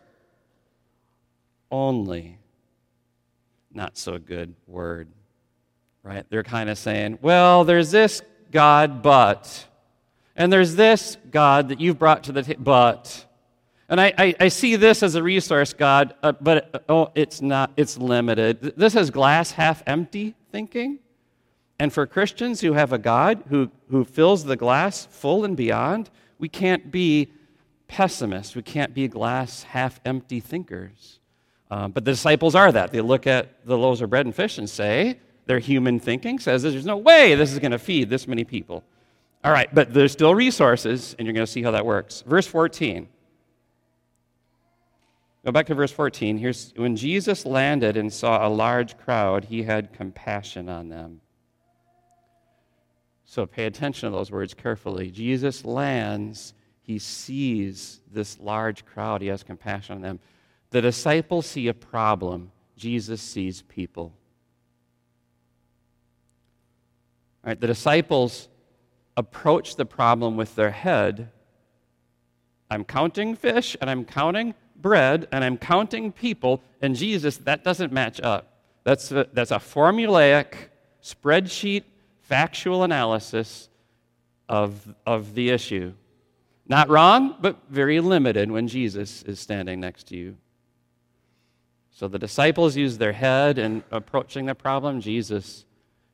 only 1.72 2.38
not 3.74 3.98
so 3.98 4.20
good 4.20 4.54
word. 4.68 5.08
Right? 6.04 6.28
They're 6.30 6.44
kind 6.44 6.70
of 6.70 6.78
saying, 6.78 7.18
Well, 7.24 7.64
there's 7.64 7.90
this 7.90 8.22
God, 8.52 9.02
but. 9.02 9.66
And 10.36 10.54
there's 10.54 10.76
this, 10.76 11.18
God, 11.32 11.70
that 11.70 11.82
you've 11.82 11.98
brought 11.98 12.26
to 12.26 12.32
the 12.32 12.56
but. 12.60 13.26
And 13.88 14.02
I, 14.02 14.14
I, 14.18 14.36
I, 14.40 14.48
see 14.48 14.76
this 14.76 15.04
as 15.04 15.14
a 15.14 15.22
resource, 15.22 15.74
God, 15.74 16.16
uh, 16.24 16.32
but 16.32 16.84
oh, 16.90 17.12
it's 17.14 17.40
not, 17.40 17.72
it's 17.78 18.00
limited. 18.00 18.74
This 18.76 18.96
is 18.96 19.12
glass 19.12 19.52
half 19.52 19.84
empty 19.86 20.34
thinking. 20.52 21.00
And 21.80 21.94
for 21.94 22.08
Christians 22.08 22.62
who 22.62 22.74
have 22.74 22.94
a 22.94 22.98
God 22.98 23.44
who, 23.50 23.70
who 23.90 24.04
fills 24.04 24.44
the 24.44 24.56
glass 24.56 25.06
full 25.12 25.46
and 25.46 25.56
beyond, 25.56 26.10
we 26.40 26.50
can't 26.50 26.90
be 26.90 27.32
pessimists. 27.88 28.56
We 28.56 28.64
can't 28.64 28.94
be 28.94 29.08
glass 29.08 29.64
half 29.64 30.00
empty 30.04 30.40
thinkers. 30.40 31.20
Um, 31.70 31.92
but 31.92 32.06
the 32.06 32.12
disciples 32.12 32.56
are 32.56 32.72
that. 32.72 32.92
They 32.92 33.02
look 33.02 33.28
at 33.28 33.66
the 33.66 33.78
loaves 33.78 34.02
of 34.02 34.10
bread 34.10 34.26
and 34.26 34.34
fish 34.34 34.58
and 34.58 34.70
say, 34.70 35.20
their 35.46 35.60
human 35.60 36.00
thinking 36.00 36.40
says 36.40 36.64
there's 36.64 36.86
no 36.86 36.98
way 36.98 37.36
this 37.36 37.52
is 37.52 37.60
going 37.60 37.72
to 37.72 37.80
feed 37.80 38.10
this 38.10 38.28
many 38.28 38.44
people. 38.44 38.84
All 39.44 39.52
right, 39.52 39.74
but 39.74 39.94
there's 39.94 40.12
still 40.12 40.34
resources, 40.34 41.16
and 41.20 41.28
you're 41.28 41.34
going 41.34 41.46
to 41.46 41.52
see 41.52 41.62
how 41.62 41.72
that 41.72 41.86
works. 41.86 42.24
Verse 42.26 42.48
14. 42.48 43.08
Go 45.46 45.52
back 45.52 45.68
to 45.68 45.76
verse 45.76 45.92
14. 45.92 46.40
Here's 46.40 46.74
when 46.76 46.96
Jesus 46.96 47.46
landed 47.46 47.98
and 47.98 48.12
saw 48.12 48.48
a 48.48 48.50
large 48.50 48.98
crowd, 48.98 49.46
he 49.46 49.62
had 49.62 49.94
compassion 49.94 50.68
on 50.68 50.90
them. 50.90 51.22
So 53.26 53.46
pay 53.46 53.66
attention 53.66 54.10
to 54.10 54.18
those 54.18 54.32
words 54.32 54.56
carefully. 54.56 55.12
Jesus 55.12 55.64
lands, 55.64 56.56
he 56.82 56.98
sees 56.98 58.02
this 58.12 58.40
large 58.40 58.86
crowd, 58.86 59.22
he 59.22 59.28
has 59.28 59.44
compassion 59.44 59.98
on 59.98 60.02
them. 60.02 60.20
The 60.72 60.82
disciples 60.82 61.46
see 61.46 61.68
a 61.68 61.76
problem, 61.76 62.52
Jesus 62.76 63.22
sees 63.22 63.62
people. 63.62 64.14
All 67.44 67.50
right, 67.50 67.62
the 67.62 67.68
disciples 67.68 68.50
approach 69.16 69.76
the 69.76 69.86
problem 69.86 70.38
with 70.38 70.56
their 70.56 70.72
head. 70.72 71.30
I'm 72.72 72.84
counting 72.84 73.36
fish 73.36 73.78
and 73.80 73.92
I'm 73.92 74.06
counting 74.06 74.56
bread 74.86 75.28
and 75.32 75.44
I'm 75.44 75.58
counting 75.58 76.12
people, 76.12 76.62
and 76.80 76.96
Jesus, 76.96 77.38
that 77.38 77.64
doesn't 77.64 77.92
match 77.92 78.22
up. 78.22 78.54
That's 78.84 79.12
a, 79.12 79.28
that's 79.34 79.50
a 79.50 79.56
formulaic, 79.56 80.54
spreadsheet, 81.02 81.86
factual 82.22 82.84
analysis 82.84 83.68
of, 84.48 84.94
of 85.04 85.34
the 85.34 85.50
issue. 85.50 85.92
Not 86.68 86.88
wrong, 86.88 87.36
but 87.42 87.58
very 87.68 88.00
limited 88.00 88.52
when 88.52 88.68
Jesus 88.68 89.24
is 89.24 89.40
standing 89.40 89.80
next 89.80 90.04
to 90.10 90.16
you. 90.16 90.38
So 91.90 92.08
the 92.08 92.20
disciples 92.20 92.78
use 92.78 93.00
their 93.00 93.14
head 93.14 93.58
in 93.58 93.84
approaching 93.90 94.46
the 94.46 94.54
problem. 94.54 95.02
Jesus, 95.02 95.66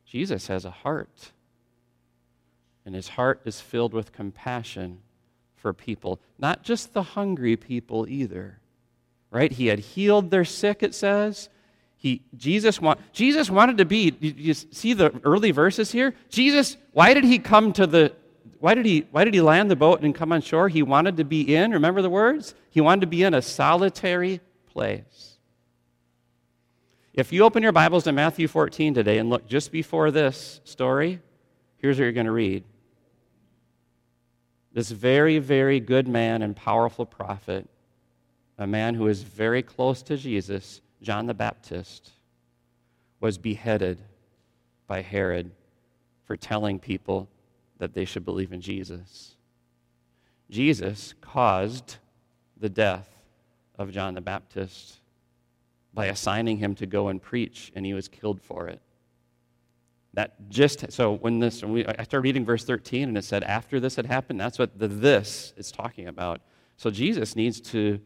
Jesus 0.05 0.47
has 0.47 0.63
a 0.63 0.71
heart 0.71 1.33
and 2.85 2.95
his 2.95 3.09
heart 3.09 3.41
is 3.43 3.59
filled 3.59 3.93
with 3.93 4.13
compassion 4.13 4.99
for 5.57 5.73
people, 5.73 6.21
not 6.39 6.63
just 6.63 6.93
the 6.93 7.03
hungry 7.03 7.57
people 7.57 8.07
either. 8.07 8.60
Right? 9.31 9.51
He 9.51 9.67
had 9.67 9.79
healed 9.79 10.29
their 10.29 10.45
sick, 10.45 10.83
it 10.83 10.93
says. 10.93 11.49
He, 11.95 12.21
Jesus, 12.35 12.81
want, 12.81 12.99
Jesus 13.13 13.49
wanted 13.49 13.77
to 13.77 13.85
be, 13.85 14.13
you 14.19 14.53
see 14.53 14.93
the 14.93 15.19
early 15.23 15.51
verses 15.51 15.91
here? 15.91 16.13
Jesus, 16.29 16.77
why 16.93 17.13
did 17.13 17.23
he 17.23 17.39
come 17.39 17.71
to 17.73 17.87
the, 17.87 18.13
why 18.59 18.73
did 18.73 18.85
he, 18.85 19.05
why 19.11 19.23
did 19.23 19.33
he 19.33 19.41
land 19.41 19.71
the 19.71 19.75
boat 19.75 20.01
and 20.01 20.13
come 20.13 20.31
on 20.31 20.41
shore? 20.41 20.67
He 20.67 20.83
wanted 20.83 21.17
to 21.17 21.23
be 21.23 21.55
in, 21.55 21.71
remember 21.71 22.01
the 22.01 22.09
words? 22.09 22.55
He 22.69 22.81
wanted 22.81 23.01
to 23.01 23.07
be 23.07 23.23
in 23.23 23.33
a 23.33 23.41
solitary 23.41 24.41
place. 24.67 25.37
If 27.13 27.31
you 27.31 27.43
open 27.43 27.61
your 27.61 27.71
Bibles 27.71 28.05
to 28.05 28.11
Matthew 28.11 28.47
14 28.47 28.93
today 28.93 29.17
and 29.17 29.29
look 29.29 29.47
just 29.47 29.71
before 29.71 30.11
this 30.11 30.61
story, 30.63 31.19
here's 31.77 31.97
what 31.97 32.03
you're 32.03 32.11
going 32.13 32.25
to 32.25 32.31
read 32.31 32.63
this 34.73 34.89
very, 34.89 35.37
very 35.37 35.79
good 35.79 36.07
man 36.07 36.41
and 36.41 36.55
powerful 36.55 37.05
prophet, 37.05 37.69
a 38.61 38.67
man 38.67 38.93
who 38.93 39.07
is 39.07 39.23
very 39.23 39.63
close 39.63 40.03
to 40.03 40.15
Jesus, 40.15 40.81
John 41.01 41.25
the 41.25 41.33
Baptist, 41.33 42.11
was 43.19 43.39
beheaded 43.39 43.99
by 44.85 45.01
Herod 45.01 45.49
for 46.25 46.37
telling 46.37 46.77
people 46.77 47.27
that 47.79 47.95
they 47.95 48.05
should 48.05 48.23
believe 48.23 48.53
in 48.53 48.61
Jesus. 48.61 49.35
Jesus 50.51 51.15
caused 51.21 51.95
the 52.55 52.69
death 52.69 53.09
of 53.79 53.91
John 53.91 54.13
the 54.13 54.21
Baptist 54.21 54.99
by 55.91 56.05
assigning 56.05 56.57
him 56.57 56.75
to 56.75 56.85
go 56.85 57.07
and 57.07 57.19
preach, 57.19 57.71
and 57.75 57.83
he 57.83 57.95
was 57.95 58.07
killed 58.07 58.39
for 58.39 58.67
it. 58.67 58.79
That 60.13 60.49
just 60.49 60.91
so 60.91 61.13
when 61.15 61.39
this 61.39 61.63
when 61.63 61.71
we, 61.73 61.85
I 61.87 62.03
started 62.03 62.25
reading 62.25 62.45
verse 62.45 62.63
13 62.63 63.07
and 63.07 63.17
it 63.17 63.23
said 63.23 63.43
after 63.43 63.79
this 63.79 63.95
had 63.95 64.05
happened, 64.05 64.39
that's 64.39 64.59
what 64.59 64.77
the 64.77 64.87
this 64.87 65.51
is 65.57 65.71
talking 65.71 66.07
about. 66.07 66.41
So 66.77 66.91
Jesus 66.91 67.35
needs 67.35 67.59
to 67.61 67.99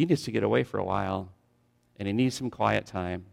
he 0.00 0.06
needs 0.06 0.22
to 0.22 0.30
get 0.30 0.42
away 0.42 0.64
for 0.64 0.78
a 0.78 0.84
while 0.84 1.30
and 1.98 2.08
he 2.08 2.14
needs 2.14 2.34
some 2.34 2.48
quiet 2.48 2.86
time. 2.86 3.26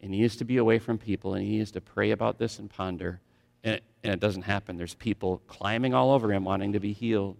And 0.00 0.14
he 0.14 0.20
needs 0.20 0.36
to 0.36 0.44
be 0.44 0.58
away 0.58 0.78
from 0.78 0.96
people 0.96 1.34
and 1.34 1.44
he 1.44 1.58
needs 1.58 1.72
to 1.72 1.80
pray 1.80 2.12
about 2.12 2.38
this 2.38 2.60
and 2.60 2.70
ponder. 2.70 3.20
And 3.64 3.74
it, 3.74 3.82
and 4.04 4.14
it 4.14 4.20
doesn't 4.20 4.42
happen. 4.42 4.76
There's 4.76 4.94
people 4.94 5.42
climbing 5.48 5.92
all 5.92 6.12
over 6.12 6.32
him 6.32 6.44
wanting 6.44 6.72
to 6.74 6.78
be 6.78 6.92
healed. 6.92 7.38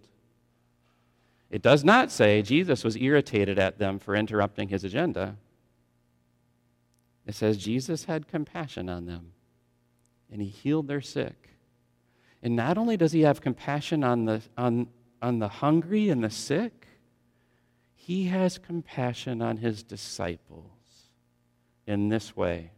It 1.49 1.61
does 1.61 1.85
not 1.85 2.11
say 2.11 2.41
Jesus 2.41 2.83
was 2.83 2.97
irritated 2.97 3.57
at 3.57 3.79
them 3.79 3.97
for 3.97 4.13
interrupting 4.13 4.67
his 4.67 4.83
agenda. 4.83 5.37
It 7.25 7.33
says 7.33 7.57
Jesus 7.57 8.03
had 8.03 8.27
compassion 8.27 8.89
on 8.89 9.05
them 9.05 9.31
and 10.29 10.41
he 10.41 10.49
healed 10.49 10.89
their 10.89 10.99
sick. 10.99 11.51
And 12.43 12.57
not 12.57 12.77
only 12.77 12.97
does 12.97 13.13
he 13.13 13.21
have 13.21 13.39
compassion 13.39 14.03
on 14.03 14.25
the, 14.25 14.41
on, 14.57 14.87
on 15.21 15.39
the 15.39 15.47
hungry 15.47 16.09
and 16.09 16.21
the 16.21 16.29
sick, 16.29 16.86
he 18.07 18.27
has 18.27 18.57
compassion 18.57 19.41
on 19.41 19.57
his 19.57 19.83
disciples 19.83 20.71
in 21.85 22.07
this 22.07 22.37
way. 22.37 22.71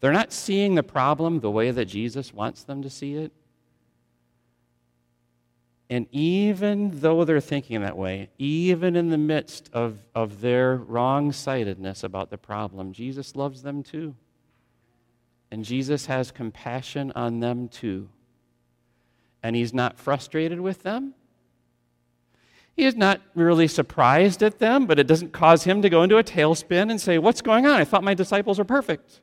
They're 0.00 0.10
not 0.10 0.32
seeing 0.32 0.74
the 0.74 0.82
problem 0.82 1.38
the 1.38 1.48
way 1.48 1.70
that 1.70 1.84
Jesus 1.84 2.34
wants 2.34 2.64
them 2.64 2.82
to 2.82 2.90
see 2.90 3.14
it. 3.14 3.30
And 5.88 6.08
even 6.10 6.90
though 6.98 7.24
they're 7.24 7.40
thinking 7.40 7.82
that 7.82 7.96
way, 7.96 8.30
even 8.38 8.96
in 8.96 9.10
the 9.10 9.18
midst 9.18 9.70
of, 9.72 9.98
of 10.12 10.40
their 10.40 10.74
wrong 10.74 11.30
sightedness 11.30 12.02
about 12.02 12.30
the 12.30 12.38
problem, 12.38 12.92
Jesus 12.92 13.36
loves 13.36 13.62
them 13.62 13.84
too. 13.84 14.16
And 15.52 15.64
Jesus 15.64 16.06
has 16.06 16.32
compassion 16.32 17.12
on 17.14 17.38
them 17.38 17.68
too. 17.68 18.08
And 19.40 19.54
he's 19.54 19.72
not 19.72 20.00
frustrated 20.00 20.60
with 20.60 20.82
them. 20.82 21.14
He 22.80 22.86
is 22.86 22.96
not 22.96 23.20
really 23.34 23.68
surprised 23.68 24.42
at 24.42 24.58
them, 24.58 24.86
but 24.86 24.98
it 24.98 25.06
doesn't 25.06 25.34
cause 25.34 25.64
him 25.64 25.82
to 25.82 25.90
go 25.90 26.02
into 26.02 26.16
a 26.16 26.24
tailspin 26.24 26.90
and 26.90 26.98
say, 26.98 27.18
What's 27.18 27.42
going 27.42 27.66
on? 27.66 27.74
I 27.74 27.84
thought 27.84 28.02
my 28.02 28.14
disciples 28.14 28.58
were 28.58 28.64
perfect. 28.64 29.20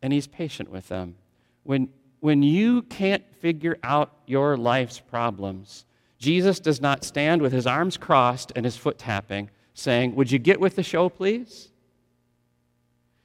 And 0.00 0.12
he's 0.12 0.28
patient 0.28 0.70
with 0.70 0.86
them. 0.86 1.16
When, 1.64 1.88
when 2.20 2.44
you 2.44 2.82
can't 2.82 3.24
figure 3.40 3.78
out 3.82 4.12
your 4.28 4.56
life's 4.56 5.00
problems, 5.00 5.84
Jesus 6.20 6.60
does 6.60 6.80
not 6.80 7.02
stand 7.02 7.42
with 7.42 7.52
his 7.52 7.66
arms 7.66 7.96
crossed 7.96 8.52
and 8.54 8.64
his 8.64 8.76
foot 8.76 8.96
tapping, 8.96 9.50
saying, 9.74 10.14
Would 10.14 10.30
you 10.30 10.38
get 10.38 10.60
with 10.60 10.76
the 10.76 10.84
show, 10.84 11.08
please? 11.08 11.68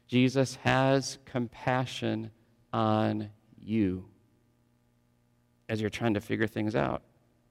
Jesus 0.08 0.56
has 0.64 1.20
compassion 1.26 2.32
on 2.74 3.30
you 3.62 4.06
as 5.70 5.80
you're 5.80 5.92
trying 5.92 6.16
to 6.16 6.22
figure 6.22 6.48
things 6.48 6.76
out. 6.76 7.04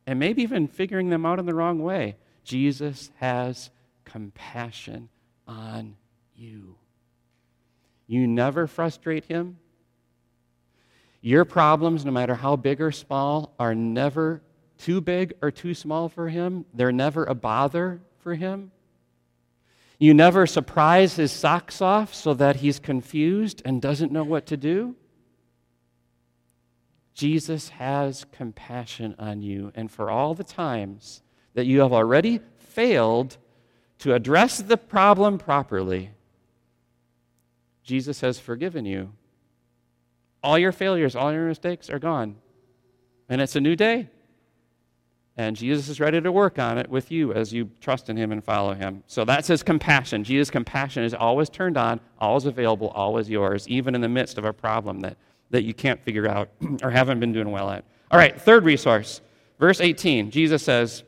And 0.06 0.18
maybe 0.18 0.42
even 0.42 0.68
figuring 0.68 1.10
them 1.10 1.26
out 1.26 1.38
in 1.38 1.46
the 1.46 1.54
wrong 1.54 1.82
way. 1.82 2.16
Jesus 2.44 3.10
has 3.16 3.70
compassion 4.04 5.08
on 5.48 5.96
you. 6.34 6.76
You 8.06 8.26
never 8.26 8.66
frustrate 8.66 9.24
him. 9.24 9.58
Your 11.20 11.44
problems, 11.44 12.04
no 12.04 12.12
matter 12.12 12.36
how 12.36 12.54
big 12.54 12.80
or 12.80 12.92
small, 12.92 13.54
are 13.58 13.74
never 13.74 14.42
too 14.78 15.00
big 15.00 15.34
or 15.42 15.50
too 15.50 15.74
small 15.74 16.08
for 16.08 16.28
Him. 16.28 16.64
They're 16.74 16.92
never 16.92 17.24
a 17.24 17.34
bother 17.34 18.00
for 18.18 18.34
him. 18.34 18.70
You 19.98 20.12
never 20.12 20.46
surprise 20.46 21.16
his 21.16 21.32
socks 21.32 21.80
off 21.80 22.12
so 22.12 22.34
that 22.34 22.56
he's 22.56 22.78
confused 22.78 23.62
and 23.64 23.80
doesn't 23.80 24.12
know 24.12 24.24
what 24.24 24.46
to 24.46 24.56
do. 24.56 24.94
Jesus 27.16 27.70
has 27.70 28.26
compassion 28.30 29.16
on 29.18 29.40
you, 29.40 29.72
and 29.74 29.90
for 29.90 30.10
all 30.10 30.34
the 30.34 30.44
times 30.44 31.22
that 31.54 31.64
you 31.64 31.80
have 31.80 31.94
already 31.94 32.40
failed 32.58 33.38
to 34.00 34.12
address 34.12 34.58
the 34.58 34.76
problem 34.76 35.38
properly, 35.38 36.10
Jesus 37.82 38.20
has 38.20 38.38
forgiven 38.38 38.84
you. 38.84 39.14
All 40.42 40.58
your 40.58 40.72
failures, 40.72 41.16
all 41.16 41.32
your 41.32 41.48
mistakes 41.48 41.88
are 41.88 41.98
gone. 41.98 42.36
And 43.30 43.40
it's 43.40 43.56
a 43.56 43.60
new 43.62 43.76
day. 43.76 44.10
And 45.38 45.56
Jesus 45.56 45.88
is 45.88 46.00
ready 46.00 46.20
to 46.20 46.30
work 46.30 46.58
on 46.58 46.76
it 46.76 46.90
with 46.90 47.10
you 47.10 47.32
as 47.32 47.50
you 47.50 47.70
trust 47.80 48.10
in 48.10 48.18
him 48.18 48.30
and 48.30 48.44
follow 48.44 48.74
him. 48.74 49.02
So 49.06 49.24
that's 49.24 49.48
his 49.48 49.62
compassion. 49.62 50.22
Jesus' 50.22 50.50
compassion 50.50 51.02
is 51.02 51.14
always 51.14 51.48
turned 51.48 51.78
on, 51.78 51.98
always 52.18 52.44
available, 52.44 52.88
always 52.88 53.30
yours, 53.30 53.66
even 53.68 53.94
in 53.94 54.02
the 54.02 54.08
midst 54.08 54.36
of 54.36 54.44
a 54.44 54.52
problem 54.52 55.00
that, 55.00 55.16
that 55.50 55.62
you 55.62 55.74
can't 55.74 56.02
figure 56.02 56.28
out 56.28 56.50
or 56.82 56.90
haven't 56.90 57.20
been 57.20 57.32
doing 57.32 57.50
well 57.50 57.70
at. 57.70 57.84
All 58.10 58.18
right, 58.18 58.40
third 58.40 58.64
resource. 58.64 59.20
Verse 59.58 59.80
18, 59.80 60.30
Jesus 60.30 60.62
says, 60.62 61.02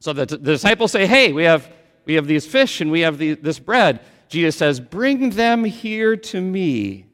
So 0.00 0.12
the, 0.12 0.26
the 0.26 0.38
disciples 0.38 0.92
say, 0.92 1.06
Hey, 1.06 1.32
we 1.32 1.44
have, 1.44 1.70
we 2.04 2.14
have 2.14 2.26
these 2.26 2.46
fish 2.46 2.80
and 2.80 2.90
we 2.90 3.00
have 3.00 3.18
the, 3.18 3.34
this 3.34 3.58
bread. 3.58 4.00
Jesus 4.28 4.56
says, 4.56 4.80
Bring 4.80 5.30
them 5.30 5.64
here 5.64 6.16
to 6.16 6.40
me. 6.40 7.06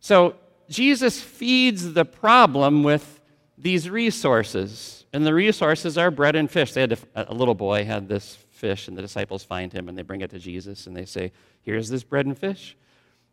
So 0.00 0.36
Jesus 0.68 1.20
feeds 1.20 1.92
the 1.92 2.04
problem 2.04 2.82
with 2.82 3.20
these 3.58 3.90
resources. 3.90 5.04
And 5.12 5.26
the 5.26 5.34
resources 5.34 5.98
are 5.98 6.10
bread 6.10 6.36
and 6.36 6.50
fish. 6.50 6.72
They 6.72 6.82
had 6.82 6.98
a 7.14 7.34
little 7.34 7.54
boy 7.54 7.84
had 7.84 8.08
this 8.08 8.38
fish, 8.50 8.88
and 8.88 8.96
the 8.96 9.02
disciples 9.02 9.42
find 9.42 9.72
him 9.72 9.88
and 9.88 9.98
they 9.98 10.02
bring 10.02 10.20
it 10.20 10.30
to 10.30 10.38
Jesus 10.38 10.86
and 10.86 10.96
they 10.96 11.04
say, 11.04 11.32
Here's 11.62 11.88
this 11.88 12.04
bread 12.04 12.26
and 12.26 12.38
fish. 12.38 12.76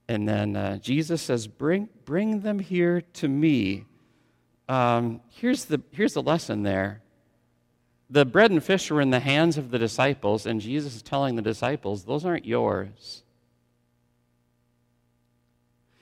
And 0.09 0.27
then 0.27 0.55
uh, 0.55 0.77
Jesus 0.77 1.21
says, 1.21 1.47
bring, 1.47 1.89
bring 2.05 2.41
them 2.41 2.59
here 2.59 3.01
to 3.13 3.27
me. 3.27 3.85
Um, 4.69 5.21
here's, 5.29 5.65
the, 5.65 5.81
here's 5.91 6.13
the 6.13 6.21
lesson 6.21 6.63
there. 6.63 7.01
The 8.09 8.25
bread 8.25 8.51
and 8.51 8.63
fish 8.63 8.89
were 8.89 9.01
in 9.01 9.09
the 9.09 9.19
hands 9.19 9.57
of 9.57 9.69
the 9.69 9.79
disciples, 9.79 10.45
and 10.45 10.61
Jesus 10.61 10.95
is 10.95 11.01
telling 11.01 11.35
the 11.35 11.41
disciples, 11.41 12.05
Those 12.05 12.23
aren't 12.23 12.45
yours. 12.45 13.23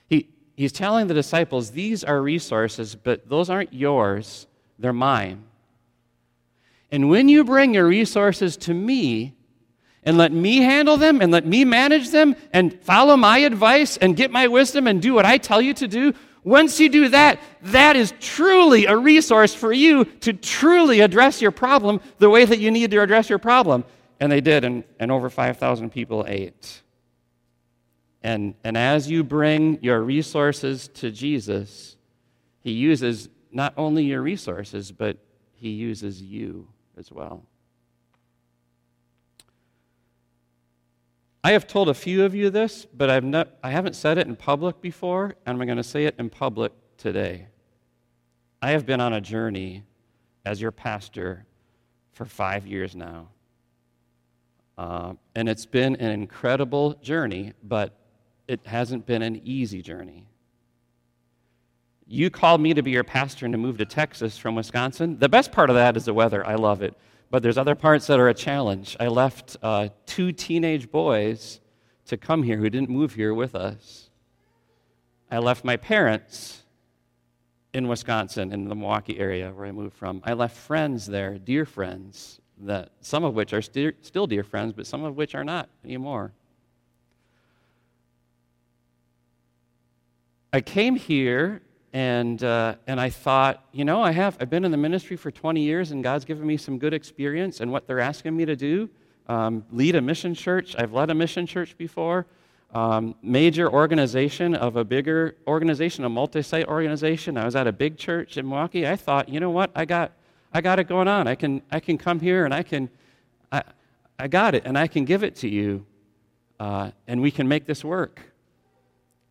He, 0.08 0.30
he's 0.56 0.72
telling 0.72 1.08
the 1.08 1.16
disciples, 1.16 1.72
These 1.72 2.04
are 2.04 2.22
resources, 2.22 2.96
but 2.96 3.28
those 3.28 3.50
aren't 3.50 3.74
yours, 3.74 4.46
they're 4.78 4.94
mine. 4.94 5.46
And 6.92 7.10
when 7.10 7.28
you 7.28 7.44
bring 7.44 7.74
your 7.74 7.88
resources 7.88 8.56
to 8.58 8.74
me, 8.74 9.35
and 10.06 10.18
let 10.18 10.32
me 10.32 10.58
handle 10.58 10.98
them 10.98 11.22
and 11.22 11.32
let 11.32 11.46
me 11.46 11.66
manage 11.66 12.12
them 12.12 12.36
and 12.54 12.80
follow 12.82 13.18
my 13.18 13.40
advice 13.40 13.98
and 13.98 14.16
get 14.16 14.32
my 14.32 14.48
wisdom 14.48 14.88
and 14.88 15.02
do 15.02 15.14
what 15.14 15.26
I 15.26 15.38
tell 15.38 15.62
you 15.62 15.74
to 15.76 15.88
do, 15.88 16.14
once 16.44 16.80
you 16.80 16.90
do 16.90 17.10
that, 17.10 17.40
that 17.64 17.96
is 17.96 18.14
truly 18.20 18.86
a 18.86 18.96
resource 18.96 19.56
for 19.56 19.74
you 19.74 20.06
to 20.06 20.32
truly 20.32 21.00
address 21.00 21.42
your 21.42 21.50
problem 21.50 22.00
the 22.20 22.30
way 22.30 22.46
that 22.46 22.60
you 22.60 22.70
need 22.70 22.92
to 22.92 23.02
address 23.02 23.30
your 23.30 23.40
problem. 23.40 23.84
And 24.20 24.32
they 24.32 24.42
did, 24.42 24.64
and, 24.64 24.84
and 25.00 25.12
over 25.12 25.30
5,000 25.30 25.90
people 25.90 26.24
ate. 26.28 26.84
And, 28.22 28.54
and 28.64 28.78
as 28.78 29.10
you 29.10 29.24
bring 29.24 29.80
your 29.82 30.02
resources 30.02 30.88
to 30.90 31.10
Jesus, 31.10 31.98
He 32.62 32.72
uses 32.72 33.28
not 33.52 33.74
only 33.76 34.04
your 34.04 34.22
resources, 34.22 34.92
but 34.92 35.18
He 35.56 35.70
uses 35.70 36.22
you 36.22 36.68
as 36.96 37.12
well. 37.12 37.44
I 41.46 41.52
have 41.52 41.68
told 41.68 41.90
a 41.90 41.94
few 41.94 42.26
of 42.26 42.34
you 42.34 42.50
this, 42.50 42.88
but 42.92 43.12
I've 43.12 43.24
not, 43.24 43.50
I 43.62 43.70
haven't 43.70 43.96
said 43.96 44.18
it 44.18 44.26
in 44.26 44.36
public 44.36 44.82
before, 44.82 45.36
and 45.46 45.62
I'm 45.62 45.68
going 45.68 45.78
to 45.78 45.84
say 45.84 46.06
it 46.06 46.16
in 46.18 46.28
public 46.28 46.72
today. 46.98 47.50
I 48.64 48.72
have 48.72 48.88
been 48.88 49.00
on 49.00 49.14
a 49.14 49.22
journey 49.22 49.84
as 50.44 50.60
your 50.60 50.72
pastor 50.72 51.46
for 52.14 52.26
five 52.26 52.66
years 52.66 52.96
now. 52.96 53.28
Uh, 54.76 55.14
and 55.36 55.48
it's 55.48 55.68
been 55.68 55.96
an 55.98 56.10
incredible 56.10 56.96
journey, 56.96 57.54
but 57.62 57.96
it 58.48 58.62
hasn't 58.66 59.06
been 59.06 59.22
an 59.22 59.40
easy 59.44 59.84
journey. 59.84 60.28
You 62.08 62.32
called 62.32 62.60
me 62.60 62.74
to 62.74 62.82
be 62.82 62.90
your 62.90 63.04
pastor 63.04 63.46
and 63.46 63.54
to 63.54 63.60
move 63.60 63.78
to 63.78 63.86
Texas 63.86 64.36
from 64.36 64.56
Wisconsin. 64.56 65.20
The 65.20 65.30
best 65.30 65.52
part 65.52 65.70
of 65.70 65.76
that 65.76 65.96
is 65.96 66.06
the 66.06 66.14
weather. 66.16 66.44
I 66.44 66.56
love 66.56 66.82
it. 66.82 66.96
But 67.30 67.44
there's 67.44 67.58
other 67.58 67.76
parts 67.76 68.08
that 68.08 68.20
are 68.20 68.30
a 68.30 68.34
challenge. 68.34 68.96
I 69.00 69.08
left 69.08 69.58
uh, 69.62 69.90
two 70.06 70.32
teenage 70.32 70.90
boys 70.92 71.60
to 72.06 72.18
come 72.18 72.44
here 72.44 72.58
who 72.58 72.70
didn't 72.70 72.90
move 72.90 73.16
here 73.16 73.34
with 73.34 73.56
us. 73.56 74.10
I 75.30 75.40
left 75.40 75.66
my 75.66 75.76
parents 75.76 76.64
in 77.74 77.88
Wisconsin, 77.88 78.54
in 78.54 78.70
the 78.70 78.76
Milwaukee 78.76 79.20
area 79.20 79.52
where 79.52 79.66
I 79.66 79.72
moved 79.72 79.98
from. 79.98 80.22
I 80.24 80.34
left 80.34 80.56
friends 80.56 81.08
there, 81.08 81.38
dear 81.38 81.66
friends, 81.66 82.40
that 82.60 82.92
some 83.02 83.24
of 83.24 83.34
which 83.34 83.52
are 83.54 83.62
st- 83.62 84.06
still 84.06 84.28
dear 84.28 84.44
friends, 84.44 84.74
but 84.74 84.88
some 84.88 85.04
of 85.04 85.18
which 85.18 85.36
are 85.36 85.44
not 85.44 85.68
anymore. 85.84 86.32
I 90.54 90.62
came 90.62 90.96
here 90.96 91.64
and, 91.96 92.44
uh, 92.44 92.76
and 92.88 93.00
I 93.00 93.10
thought, 93.10 93.64
you 93.72 93.86
know, 93.86 94.02
I 94.02 94.12
have, 94.12 94.36
I've 94.42 94.50
been 94.50 94.66
in 94.66 94.72
the 94.72 94.78
ministry 94.78 95.16
for 95.16 95.32
20 95.32 95.62
years 95.62 95.92
and 95.92 96.04
God's 96.04 96.26
given 96.26 96.46
me 96.46 96.58
some 96.58 96.78
good 96.78 96.94
experience 96.94 97.62
and 97.62 97.72
what 97.72 97.88
they're 97.88 98.02
asking 98.02 98.36
me 98.36 98.44
to 98.44 98.56
do. 98.58 98.90
Um, 99.30 99.64
lead 99.72 99.96
a 99.96 100.02
mission 100.02 100.36
church. 100.36 100.76
I've 100.78 100.92
led 100.92 101.10
a 101.10 101.14
mission 101.14 101.48
church 101.48 101.78
before. 101.78 102.26
Um, 102.74 103.16
major 103.22 103.72
organization 103.72 104.56
of 104.56 104.76
a 104.76 104.84
bigger 104.84 105.38
organization, 105.48 106.04
a 106.04 106.10
multi 106.10 106.42
site 106.42 106.68
organization. 106.68 107.38
I 107.38 107.46
was 107.46 107.56
at 107.56 107.66
a 107.66 107.72
big 107.72 107.98
church 107.98 108.36
in 108.36 108.46
Milwaukee. 108.46 108.86
I 108.86 108.98
thought, 108.98 109.30
you 109.30 109.40
know 109.40 109.52
what? 109.52 109.72
I 109.74 109.86
got, 109.86 110.12
I 110.54 110.60
got 110.60 110.80
it 110.80 110.90
going 110.90 111.08
on. 111.08 111.30
I 111.30 111.36
can, 111.36 111.62
I 111.72 111.80
can 111.80 111.98
come 111.98 112.20
here 112.20 112.44
and 112.44 112.54
I 112.54 112.64
can, 112.64 112.90
I, 113.54 113.64
I 114.20 114.28
got 114.28 114.54
it 114.54 114.64
and 114.66 114.78
I 114.78 114.88
can 114.88 115.06
give 115.06 115.24
it 115.24 115.38
to 115.38 115.48
you 115.48 115.86
uh, 116.60 116.92
and 117.08 117.22
we 117.22 117.32
can 117.32 117.48
make 117.48 117.66
this 117.66 117.86
work 117.86 118.20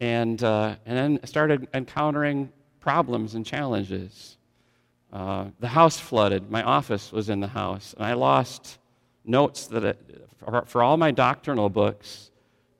and, 0.00 0.42
uh, 0.42 0.76
and 0.86 0.96
then 0.96 1.26
started 1.26 1.68
encountering 1.74 2.50
problems 2.80 3.34
and 3.34 3.46
challenges. 3.46 4.36
Uh, 5.12 5.46
the 5.60 5.68
house 5.68 5.98
flooded. 5.98 6.50
My 6.50 6.62
office 6.62 7.12
was 7.12 7.28
in 7.28 7.40
the 7.40 7.48
house, 7.48 7.94
and 7.96 8.04
I 8.04 8.14
lost 8.14 8.78
notes 9.24 9.66
that 9.68 9.84
it, 9.84 10.28
for, 10.36 10.64
for, 10.66 10.82
all 10.82 10.96
my 10.96 11.10
doctrinal 11.10 11.70
books, 11.70 12.30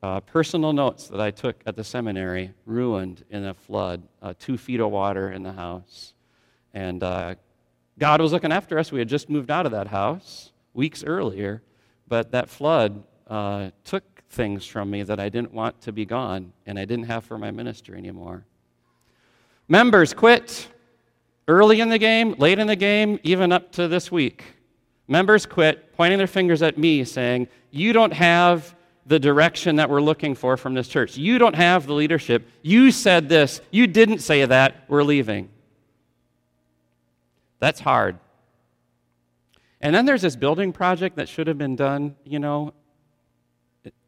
uh, 0.02 0.20
personal 0.20 0.72
notes 0.72 1.08
that 1.08 1.20
I 1.20 1.30
took 1.30 1.62
at 1.64 1.76
the 1.76 1.84
seminary, 1.84 2.52
ruined 2.66 3.24
in 3.30 3.46
a 3.46 3.54
flood. 3.54 4.02
Uh, 4.20 4.34
two 4.38 4.58
feet 4.58 4.80
of 4.80 4.90
water 4.90 5.30
in 5.30 5.42
the 5.42 5.52
house, 5.52 6.14
and 6.74 7.02
uh, 7.02 7.36
God 7.98 8.20
was 8.20 8.32
looking 8.32 8.52
after 8.52 8.78
us. 8.78 8.90
We 8.90 8.98
had 8.98 9.08
just 9.08 9.30
moved 9.30 9.50
out 9.50 9.64
of 9.64 9.72
that 9.72 9.86
house 9.86 10.52
weeks 10.74 11.04
earlier, 11.04 11.62
but 12.08 12.32
that 12.32 12.50
flood 12.50 13.04
uh, 13.28 13.70
took 13.84 14.13
things 14.34 14.66
from 14.66 14.90
me 14.90 15.02
that 15.02 15.18
I 15.18 15.28
didn't 15.28 15.52
want 15.52 15.80
to 15.82 15.92
be 15.92 16.04
gone 16.04 16.52
and 16.66 16.78
I 16.78 16.84
didn't 16.84 17.06
have 17.06 17.24
for 17.24 17.38
my 17.38 17.50
ministry 17.50 17.96
anymore. 17.96 18.44
Members 19.68 20.12
quit 20.12 20.68
early 21.48 21.80
in 21.80 21.88
the 21.88 21.98
game, 21.98 22.34
late 22.38 22.58
in 22.58 22.66
the 22.66 22.76
game, 22.76 23.18
even 23.22 23.52
up 23.52 23.72
to 23.72 23.88
this 23.88 24.12
week. 24.12 24.44
Members 25.08 25.46
quit, 25.46 25.94
pointing 25.94 26.18
their 26.18 26.26
fingers 26.26 26.62
at 26.62 26.76
me, 26.78 27.04
saying, 27.04 27.48
You 27.70 27.92
don't 27.92 28.12
have 28.12 28.74
the 29.06 29.18
direction 29.18 29.76
that 29.76 29.90
we're 29.90 30.00
looking 30.00 30.34
for 30.34 30.56
from 30.56 30.74
this 30.74 30.88
church. 30.88 31.16
You 31.16 31.38
don't 31.38 31.54
have 31.54 31.86
the 31.86 31.92
leadership. 31.92 32.48
You 32.62 32.90
said 32.90 33.28
this. 33.28 33.60
You 33.70 33.86
didn't 33.86 34.20
say 34.20 34.44
that. 34.44 34.84
We're 34.88 35.02
leaving. 35.02 35.50
That's 37.58 37.80
hard. 37.80 38.18
And 39.80 39.94
then 39.94 40.06
there's 40.06 40.22
this 40.22 40.36
building 40.36 40.72
project 40.72 41.16
that 41.16 41.28
should 41.28 41.46
have 41.46 41.58
been 41.58 41.76
done, 41.76 42.16
you 42.24 42.38
know, 42.38 42.72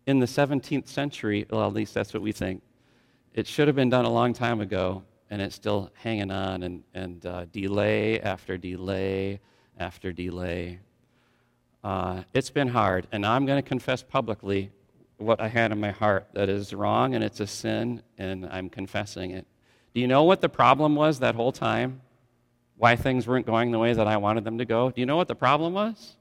in 0.06 0.20
the 0.20 0.26
17th 0.26 0.88
century, 0.88 1.46
well, 1.50 1.66
at 1.66 1.72
least 1.72 1.92
that's 1.92 2.14
what 2.14 2.22
we 2.22 2.32
think. 2.32 2.62
It 3.34 3.46
should 3.46 3.66
have 3.66 3.76
been 3.76 3.90
done 3.90 4.04
a 4.04 4.12
long 4.12 4.32
time 4.32 4.60
ago, 4.60 5.02
and 5.28 5.42
it's 5.42 5.54
still 5.54 5.90
hanging 5.94 6.30
on, 6.30 6.62
and, 6.62 6.82
and 6.94 7.26
uh, 7.26 7.44
delay 7.46 8.20
after 8.20 8.56
delay 8.56 9.40
after 9.78 10.12
delay. 10.12 10.78
Uh, 11.84 12.22
it's 12.32 12.50
been 12.50 12.68
hard, 12.68 13.06
and 13.12 13.26
I'm 13.26 13.44
going 13.46 13.62
to 13.62 13.68
confess 13.68 14.02
publicly 14.02 14.70
what 15.18 15.40
I 15.40 15.48
had 15.48 15.72
in 15.72 15.80
my 15.80 15.90
heart 15.90 16.28
that 16.34 16.48
is 16.48 16.72
wrong 16.74 17.14
and 17.14 17.24
it's 17.24 17.40
a 17.40 17.46
sin, 17.46 18.02
and 18.18 18.46
I'm 18.46 18.68
confessing 18.68 19.30
it. 19.30 19.46
Do 19.94 20.00
you 20.00 20.06
know 20.06 20.24
what 20.24 20.40
the 20.40 20.48
problem 20.48 20.94
was 20.94 21.20
that 21.20 21.34
whole 21.34 21.52
time? 21.52 22.02
Why 22.76 22.96
things 22.96 23.26
weren't 23.26 23.46
going 23.46 23.70
the 23.70 23.78
way 23.78 23.94
that 23.94 24.06
I 24.06 24.18
wanted 24.18 24.44
them 24.44 24.58
to 24.58 24.66
go? 24.66 24.90
Do 24.90 25.00
you 25.00 25.06
know 25.06 25.16
what 25.16 25.28
the 25.28 25.34
problem 25.34 25.72
was? 25.72 26.16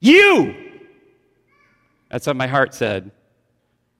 You! 0.00 0.77
That's 2.10 2.26
what 2.26 2.36
my 2.36 2.46
heart 2.46 2.74
said, 2.74 3.10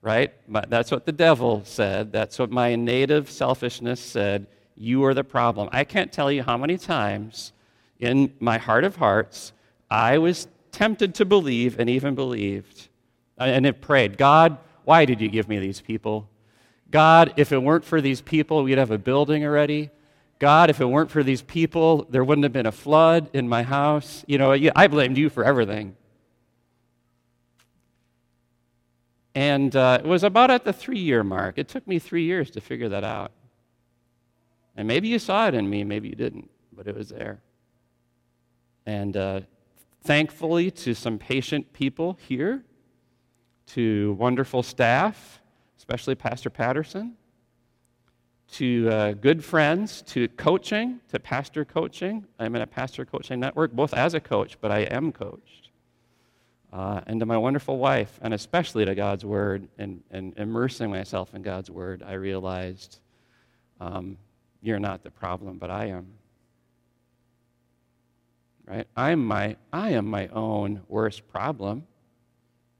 right? 0.01 0.33
But 0.47 0.69
That's 0.69 0.91
what 0.91 1.05
the 1.05 1.11
devil 1.11 1.61
said. 1.65 2.11
That's 2.11 2.39
what 2.39 2.51
my 2.51 2.75
native 2.75 3.29
selfishness 3.29 3.99
said. 3.99 4.47
You 4.75 5.03
are 5.05 5.13
the 5.13 5.23
problem. 5.23 5.69
I 5.71 5.83
can't 5.83 6.11
tell 6.11 6.31
you 6.31 6.43
how 6.43 6.57
many 6.57 6.77
times 6.77 7.53
in 7.99 8.33
my 8.39 8.57
heart 8.57 8.83
of 8.83 8.95
hearts 8.95 9.51
I 9.89 10.17
was 10.17 10.47
tempted 10.71 11.15
to 11.15 11.25
believe 11.25 11.79
and 11.79 11.89
even 11.89 12.15
believed 12.15 12.87
and 13.37 13.65
have 13.65 13.81
prayed, 13.81 14.17
God, 14.17 14.57
why 14.85 15.05
did 15.05 15.21
you 15.21 15.29
give 15.29 15.47
me 15.47 15.59
these 15.59 15.81
people? 15.81 16.29
God, 16.91 17.33
if 17.37 17.51
it 17.51 17.59
weren't 17.59 17.85
for 17.85 18.01
these 18.01 18.21
people, 18.21 18.63
we'd 18.63 18.77
have 18.77 18.91
a 18.91 18.97
building 18.97 19.45
already. 19.45 19.91
God, 20.39 20.69
if 20.69 20.79
it 20.81 20.85
weren't 20.85 21.11
for 21.11 21.21
these 21.21 21.41
people, 21.41 22.07
there 22.09 22.23
wouldn't 22.23 22.43
have 22.43 22.53
been 22.53 22.65
a 22.65 22.71
flood 22.71 23.29
in 23.33 23.47
my 23.47 23.63
house. 23.63 24.23
You 24.27 24.37
know, 24.37 24.57
I 24.75 24.87
blamed 24.87 25.17
you 25.17 25.29
for 25.29 25.43
everything. 25.43 25.95
And 29.35 29.75
uh, 29.75 29.99
it 30.03 30.07
was 30.07 30.23
about 30.23 30.51
at 30.51 30.65
the 30.65 30.73
three 30.73 30.99
year 30.99 31.23
mark. 31.23 31.57
It 31.57 31.67
took 31.67 31.87
me 31.87 31.99
three 31.99 32.23
years 32.23 32.49
to 32.51 32.61
figure 32.61 32.89
that 32.89 33.03
out. 33.03 33.31
And 34.75 34.87
maybe 34.87 35.07
you 35.07 35.19
saw 35.19 35.47
it 35.47 35.53
in 35.53 35.69
me, 35.69 35.83
maybe 35.83 36.09
you 36.09 36.15
didn't, 36.15 36.49
but 36.71 36.87
it 36.87 36.95
was 36.95 37.09
there. 37.09 37.41
And 38.85 39.15
uh, 39.17 39.41
thankfully, 40.03 40.71
to 40.71 40.93
some 40.93 41.17
patient 41.17 41.73
people 41.73 42.17
here, 42.27 42.63
to 43.67 44.13
wonderful 44.13 44.63
staff, 44.63 45.41
especially 45.77 46.15
Pastor 46.15 46.49
Patterson, 46.49 47.15
to 48.53 48.89
uh, 48.89 49.11
good 49.13 49.43
friends, 49.43 50.01
to 50.01 50.27
coaching, 50.29 50.99
to 51.09 51.19
pastor 51.19 51.63
coaching. 51.63 52.25
I'm 52.39 52.55
in 52.55 52.61
a 52.61 52.67
pastor 52.67 53.05
coaching 53.05 53.39
network, 53.39 53.73
both 53.73 53.93
as 53.93 54.15
a 54.15 54.19
coach, 54.19 54.57
but 54.59 54.71
I 54.71 54.79
am 54.79 55.11
coached. 55.11 55.68
Uh, 56.71 57.01
and 57.07 57.19
to 57.19 57.25
my 57.25 57.37
wonderful 57.37 57.79
wife, 57.79 58.19
and 58.21 58.33
especially 58.33 58.85
to 58.85 58.93
God's 58.93 59.25
Word, 59.25 59.67
and, 59.77 60.03
and 60.11 60.37
immersing 60.37 60.91
myself 60.91 61.33
in 61.33 61.41
God's 61.41 61.71
Word, 61.71 62.03
I 62.05 62.13
realized 62.13 62.99
um, 63.81 64.17
you're 64.61 64.79
not 64.79 65.03
the 65.03 65.09
problem, 65.09 65.57
but 65.57 65.71
I 65.71 65.87
am. 65.87 66.07
Right? 68.67 68.87
I'm 68.95 69.25
my, 69.25 69.55
I 69.73 69.91
am 69.91 70.05
my 70.05 70.27
own 70.27 70.81
worst 70.87 71.27
problem. 71.27 71.87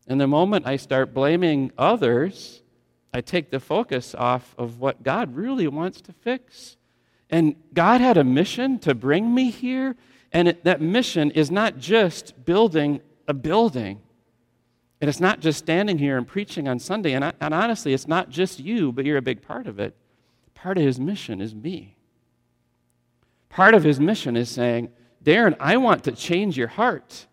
And 0.08 0.21
the 0.21 0.28
moment 0.28 0.67
I 0.67 0.75
start 0.75 1.13
blaming 1.13 1.71
others, 1.78 2.62
I 3.12 3.21
take 3.21 3.49
the 3.49 3.60
focus 3.60 4.13
off 4.13 4.54
of 4.58 4.80
what 4.80 5.02
God 5.02 5.36
really 5.36 5.67
wants 5.67 6.02
to 6.02 6.13
fix. 6.13 6.78
And 7.32 7.56
God 7.73 8.02
had 8.02 8.17
a 8.17 8.23
mission 8.23 8.78
to 8.80 8.93
bring 8.93 9.34
me 9.34 9.49
here, 9.49 9.95
and 10.32 10.47
it, 10.47 10.63
that 10.63 10.80
mission 10.80 11.32
is 11.32 11.49
not 11.49 11.80
just 11.80 12.45
building 12.45 13.02
a 13.29 13.33
building. 13.33 14.01
And 14.99 15.07
it's 15.07 15.21
not 15.21 15.39
just 15.39 15.59
standing 15.59 15.97
here 15.97 16.17
and 16.17 16.27
preaching 16.27 16.67
on 16.67 16.79
Sunday. 16.79 17.13
And, 17.13 17.23
I, 17.23 17.33
and 17.39 17.53
honestly, 17.53 17.93
it's 17.93 18.07
not 18.07 18.29
just 18.29 18.59
you, 18.59 18.91
but 18.91 19.05
you're 19.05 19.17
a 19.17 19.21
big 19.21 19.41
part 19.41 19.67
of 19.67 19.79
it. 19.79 19.95
Part 20.53 20.77
of 20.77 20.83
his 20.83 20.99
mission 20.99 21.39
is 21.39 21.55
me. 21.55 21.95
Part 23.47 23.73
of 23.73 23.83
his 23.83 23.99
mission 23.99 24.35
is 24.35 24.49
saying, 24.49 24.89
Darren, 25.23 25.55
I 25.59 25.77
want 25.77 26.03
to 26.03 26.11
change 26.11 26.57
your 26.57 26.67
heart. 26.67 27.27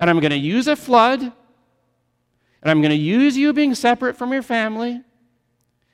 And 0.00 0.08
I'm 0.08 0.20
going 0.20 0.30
to 0.30 0.38
use 0.38 0.68
a 0.68 0.76
flood 0.76 1.20
and 1.20 2.70
I'm 2.70 2.80
going 2.80 2.90
to 2.90 2.96
use 2.96 3.36
you 3.36 3.52
being 3.52 3.74
separate 3.74 4.16
from 4.16 4.32
your 4.32 4.42
family. 4.42 5.00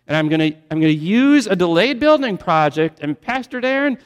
And 0.06 0.16
I'm 0.16 0.28
going 0.28 0.52
to, 0.52 0.58
I'm 0.70 0.80
going 0.80 0.96
to 0.96 1.04
use 1.04 1.46
a 1.46 1.56
delayed 1.56 1.98
building 1.98 2.36
project. 2.36 3.00
And 3.00 3.20
Pastor 3.20 3.60
Darren, 3.60 3.98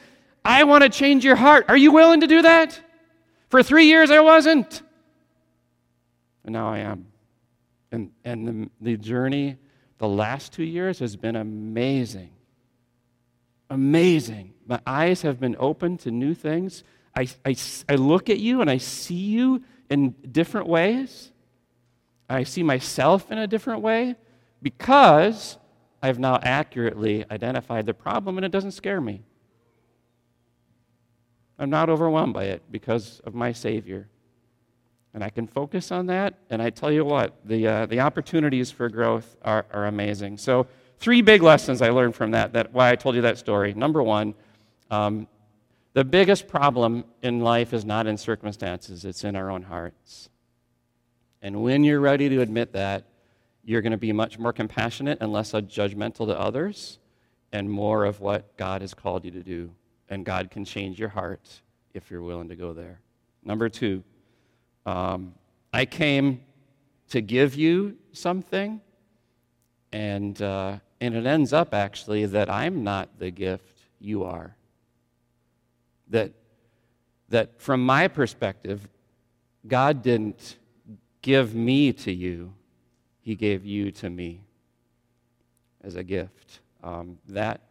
I 0.43 0.63
want 0.63 0.83
to 0.83 0.89
change 0.89 1.23
your 1.23 1.35
heart. 1.35 1.65
Are 1.67 1.77
you 1.77 1.91
willing 1.91 2.21
to 2.21 2.27
do 2.27 2.41
that? 2.41 2.79
For 3.49 3.63
three 3.63 3.85
years, 3.85 4.11
I 4.11 4.19
wasn't. 4.19 4.81
And 6.43 6.53
now 6.53 6.69
I 6.71 6.79
am. 6.79 7.07
And, 7.91 8.11
and 8.23 8.47
the, 8.47 8.69
the 8.81 8.97
journey 8.97 9.57
the 9.97 10.07
last 10.07 10.53
two 10.53 10.63
years 10.63 10.99
has 10.99 11.15
been 11.15 11.35
amazing. 11.35 12.31
Amazing. 13.69 14.53
My 14.65 14.79
eyes 14.85 15.23
have 15.23 15.39
been 15.39 15.55
open 15.59 15.97
to 15.99 16.11
new 16.11 16.33
things. 16.33 16.83
I, 17.15 17.27
I, 17.45 17.55
I 17.87 17.95
look 17.95 18.29
at 18.29 18.39
you 18.39 18.61
and 18.61 18.69
I 18.69 18.77
see 18.77 19.15
you 19.15 19.63
in 19.89 20.11
different 20.31 20.67
ways. 20.67 21.31
I 22.29 22.43
see 22.43 22.63
myself 22.63 23.31
in 23.31 23.39
a 23.39 23.47
different 23.47 23.81
way 23.81 24.15
because 24.61 25.57
I've 26.01 26.19
now 26.19 26.39
accurately 26.41 27.25
identified 27.29 27.87
the 27.87 27.93
problem 27.93 28.37
and 28.37 28.45
it 28.45 28.51
doesn't 28.51 28.71
scare 28.71 29.01
me. 29.01 29.23
I'm 31.59 31.69
not 31.69 31.89
overwhelmed 31.89 32.33
by 32.33 32.45
it 32.45 32.63
because 32.71 33.19
of 33.25 33.35
my 33.35 33.51
Savior. 33.51 34.07
And 35.13 35.23
I 35.23 35.29
can 35.29 35.45
focus 35.45 35.91
on 35.91 36.05
that. 36.07 36.35
And 36.49 36.61
I 36.61 36.69
tell 36.69 36.91
you 36.91 37.03
what, 37.03 37.35
the, 37.45 37.67
uh, 37.67 37.85
the 37.85 37.99
opportunities 37.99 38.71
for 38.71 38.87
growth 38.89 39.35
are, 39.43 39.65
are 39.73 39.87
amazing. 39.87 40.37
So, 40.37 40.67
three 40.99 41.21
big 41.21 41.41
lessons 41.41 41.81
I 41.81 41.89
learned 41.89 42.15
from 42.15 42.31
that, 42.31 42.53
that 42.53 42.71
why 42.73 42.91
I 42.91 42.95
told 42.95 43.15
you 43.15 43.21
that 43.21 43.37
story. 43.37 43.73
Number 43.73 44.01
one, 44.01 44.33
um, 44.89 45.27
the 45.93 46.03
biggest 46.05 46.47
problem 46.47 47.03
in 47.21 47.41
life 47.41 47.73
is 47.73 47.83
not 47.83 48.07
in 48.07 48.17
circumstances, 48.17 49.05
it's 49.05 49.23
in 49.23 49.35
our 49.35 49.49
own 49.49 49.63
hearts. 49.63 50.29
And 51.41 51.63
when 51.63 51.83
you're 51.83 51.99
ready 51.99 52.29
to 52.29 52.41
admit 52.41 52.73
that, 52.73 53.05
you're 53.63 53.81
going 53.81 53.91
to 53.91 53.97
be 53.97 54.11
much 54.11 54.37
more 54.37 54.53
compassionate 54.53 55.19
and 55.21 55.31
less 55.31 55.51
judgmental 55.51 56.27
to 56.27 56.39
others 56.39 56.99
and 57.51 57.69
more 57.69 58.05
of 58.05 58.19
what 58.19 58.55
God 58.57 58.81
has 58.81 58.93
called 58.93 59.25
you 59.25 59.31
to 59.31 59.43
do. 59.43 59.71
And 60.09 60.25
God 60.25 60.49
can 60.49 60.65
change 60.65 60.99
your 60.99 61.09
heart 61.09 61.61
if 61.93 62.09
you're 62.09 62.21
willing 62.21 62.49
to 62.49 62.55
go 62.55 62.73
there. 62.73 62.99
Number 63.43 63.69
two, 63.69 64.03
um, 64.85 65.33
I 65.71 65.85
came 65.85 66.41
to 67.09 67.21
give 67.21 67.55
you 67.55 67.97
something, 68.11 68.81
and, 69.91 70.41
uh, 70.41 70.77
and 70.99 71.15
it 71.15 71.25
ends 71.25 71.53
up 71.53 71.73
actually 71.73 72.25
that 72.25 72.49
I'm 72.49 72.83
not 72.83 73.19
the 73.19 73.31
gift, 73.31 73.77
you 73.99 74.23
are. 74.23 74.55
That, 76.09 76.31
that 77.29 77.61
from 77.61 77.85
my 77.85 78.07
perspective, 78.07 78.87
God 79.67 80.01
didn't 80.01 80.57
give 81.21 81.53
me 81.53 81.93
to 81.93 82.11
you, 82.11 82.53
he 83.21 83.35
gave 83.35 83.65
you 83.65 83.91
to 83.91 84.09
me 84.09 84.41
as 85.83 85.95
a 85.95 86.03
gift. 86.03 86.61
Um, 86.83 87.17
that, 87.27 87.61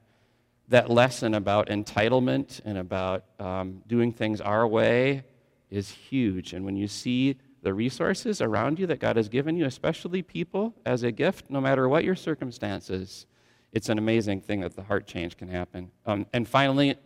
that 0.68 0.90
lesson 0.90 1.34
about 1.34 1.68
entitlement 1.68 2.60
and 2.64 2.78
about 2.78 3.24
um, 3.38 3.82
doing 3.86 4.12
things 4.12 4.40
our 4.40 4.66
way 4.66 5.24
is 5.70 5.90
huge. 5.90 6.52
And 6.52 6.64
when 6.64 6.76
you 6.76 6.88
see 6.88 7.36
the 7.62 7.72
resources 7.74 8.40
around 8.40 8.78
you 8.78 8.86
that 8.86 9.00
God 9.00 9.16
has 9.16 9.28
given 9.28 9.56
you, 9.56 9.64
especially 9.64 10.22
people, 10.22 10.74
as 10.86 11.02
a 11.02 11.10
gift, 11.10 11.46
no 11.50 11.60
matter 11.60 11.88
what 11.88 12.04
your 12.04 12.14
circumstances, 12.14 13.26
it's 13.72 13.88
an 13.88 13.98
amazing 13.98 14.40
thing 14.40 14.60
that 14.60 14.76
the 14.76 14.82
heart 14.82 15.06
change 15.06 15.36
can 15.36 15.48
happen. 15.48 15.90
Um, 16.06 16.26
and 16.32 16.46
finally, 16.46 16.96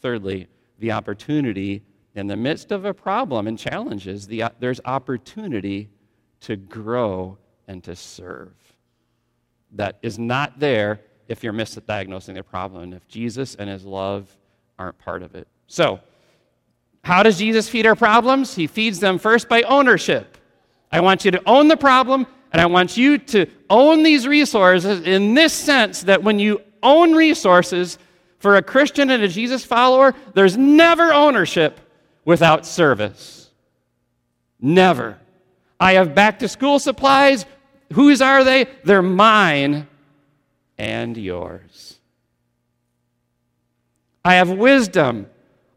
thirdly, 0.00 0.48
the 0.78 0.92
opportunity 0.92 1.82
in 2.14 2.26
the 2.26 2.36
midst 2.36 2.72
of 2.72 2.84
a 2.84 2.92
problem 2.92 3.46
and 3.46 3.58
challenges, 3.58 4.26
the, 4.26 4.44
there's 4.58 4.80
opportunity 4.84 5.88
to 6.40 6.56
grow 6.56 7.38
and 7.66 7.82
to 7.84 7.96
serve. 7.96 8.52
That 9.72 9.98
is 10.02 10.18
not 10.18 10.58
there 10.58 11.00
if 11.32 11.42
you're 11.42 11.52
misdiagnosing 11.52 12.34
the 12.34 12.42
problem, 12.42 12.82
and 12.82 12.94
if 12.94 13.08
Jesus 13.08 13.54
and 13.54 13.68
his 13.68 13.84
love 13.84 14.30
aren't 14.78 14.98
part 14.98 15.22
of 15.22 15.34
it. 15.34 15.48
So, 15.66 15.98
how 17.02 17.22
does 17.22 17.38
Jesus 17.38 17.68
feed 17.68 17.86
our 17.86 17.96
problems? 17.96 18.54
He 18.54 18.66
feeds 18.66 19.00
them 19.00 19.18
first 19.18 19.48
by 19.48 19.62
ownership. 19.62 20.36
I 20.92 21.00
want 21.00 21.24
you 21.24 21.30
to 21.32 21.42
own 21.46 21.68
the 21.68 21.76
problem, 21.76 22.26
and 22.52 22.60
I 22.60 22.66
want 22.66 22.96
you 22.96 23.18
to 23.18 23.46
own 23.70 24.02
these 24.02 24.28
resources 24.28 25.06
in 25.06 25.34
this 25.34 25.52
sense 25.52 26.02
that 26.02 26.22
when 26.22 26.38
you 26.38 26.60
own 26.82 27.14
resources 27.14 27.98
for 28.38 28.56
a 28.56 28.62
Christian 28.62 29.10
and 29.10 29.22
a 29.22 29.28
Jesus 29.28 29.64
follower, 29.64 30.14
there's 30.34 30.56
never 30.56 31.12
ownership 31.12 31.80
without 32.24 32.66
service. 32.66 33.50
Never. 34.60 35.18
I 35.80 35.94
have 35.94 36.14
back 36.14 36.40
to 36.40 36.48
school 36.48 36.78
supplies. 36.78 37.46
Whose 37.94 38.20
are 38.20 38.44
they? 38.44 38.66
They're 38.84 39.02
mine 39.02 39.88
and 40.78 41.16
yours. 41.16 41.98
I 44.24 44.34
have 44.34 44.50
wisdom. 44.50 45.26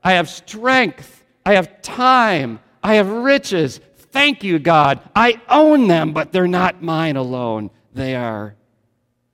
I 0.03 0.13
have 0.13 0.29
strength. 0.29 1.23
I 1.45 1.53
have 1.53 1.81
time. 1.81 2.59
I 2.83 2.95
have 2.95 3.09
riches. 3.09 3.79
Thank 3.97 4.43
you, 4.43 4.59
God. 4.59 5.01
I 5.15 5.41
own 5.49 5.87
them, 5.87 6.13
but 6.13 6.31
they're 6.31 6.47
not 6.47 6.81
mine 6.81 7.15
alone. 7.15 7.71
They 7.93 8.15
are 8.15 8.55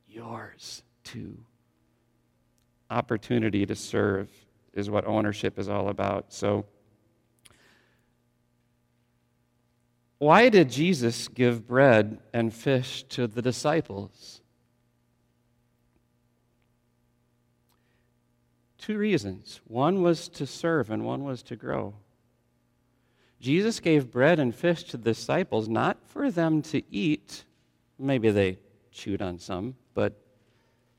yours 0.07 0.83
too. 1.03 1.37
Opportunity 2.89 3.65
to 3.65 3.75
serve 3.75 4.29
is 4.73 4.89
what 4.89 5.05
ownership 5.05 5.59
is 5.59 5.69
all 5.69 5.89
about. 5.89 6.33
So, 6.33 6.65
why 10.19 10.49
did 10.49 10.69
Jesus 10.69 11.27
give 11.27 11.67
bread 11.67 12.19
and 12.33 12.53
fish 12.53 13.03
to 13.09 13.27
the 13.27 13.41
disciples? 13.41 14.40
Two 18.81 18.97
reasons. 18.97 19.61
One 19.65 20.01
was 20.01 20.27
to 20.29 20.47
serve, 20.47 20.89
and 20.89 21.05
one 21.05 21.23
was 21.23 21.43
to 21.43 21.55
grow. 21.55 21.93
Jesus 23.39 23.79
gave 23.79 24.11
bread 24.11 24.39
and 24.39 24.53
fish 24.53 24.83
to 24.85 24.97
the 24.97 25.11
disciples 25.11 25.69
not 25.69 25.97
for 26.03 26.31
them 26.31 26.63
to 26.63 26.81
eat, 26.91 27.45
maybe 27.99 28.31
they 28.31 28.57
chewed 28.91 29.21
on 29.21 29.37
some, 29.37 29.75
but 29.93 30.19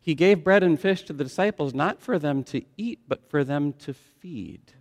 he 0.00 0.14
gave 0.14 0.44
bread 0.44 0.62
and 0.62 0.78
fish 0.78 1.02
to 1.02 1.12
the 1.12 1.24
disciples 1.24 1.74
not 1.74 2.00
for 2.00 2.18
them 2.18 2.44
to 2.44 2.62
eat, 2.76 3.00
but 3.08 3.28
for 3.28 3.42
them 3.44 3.72
to 3.74 3.92
feed. 3.92 4.72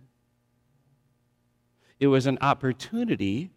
it 1.98 2.06
was 2.06 2.26
an 2.26 2.38
opportunity. 2.40 3.50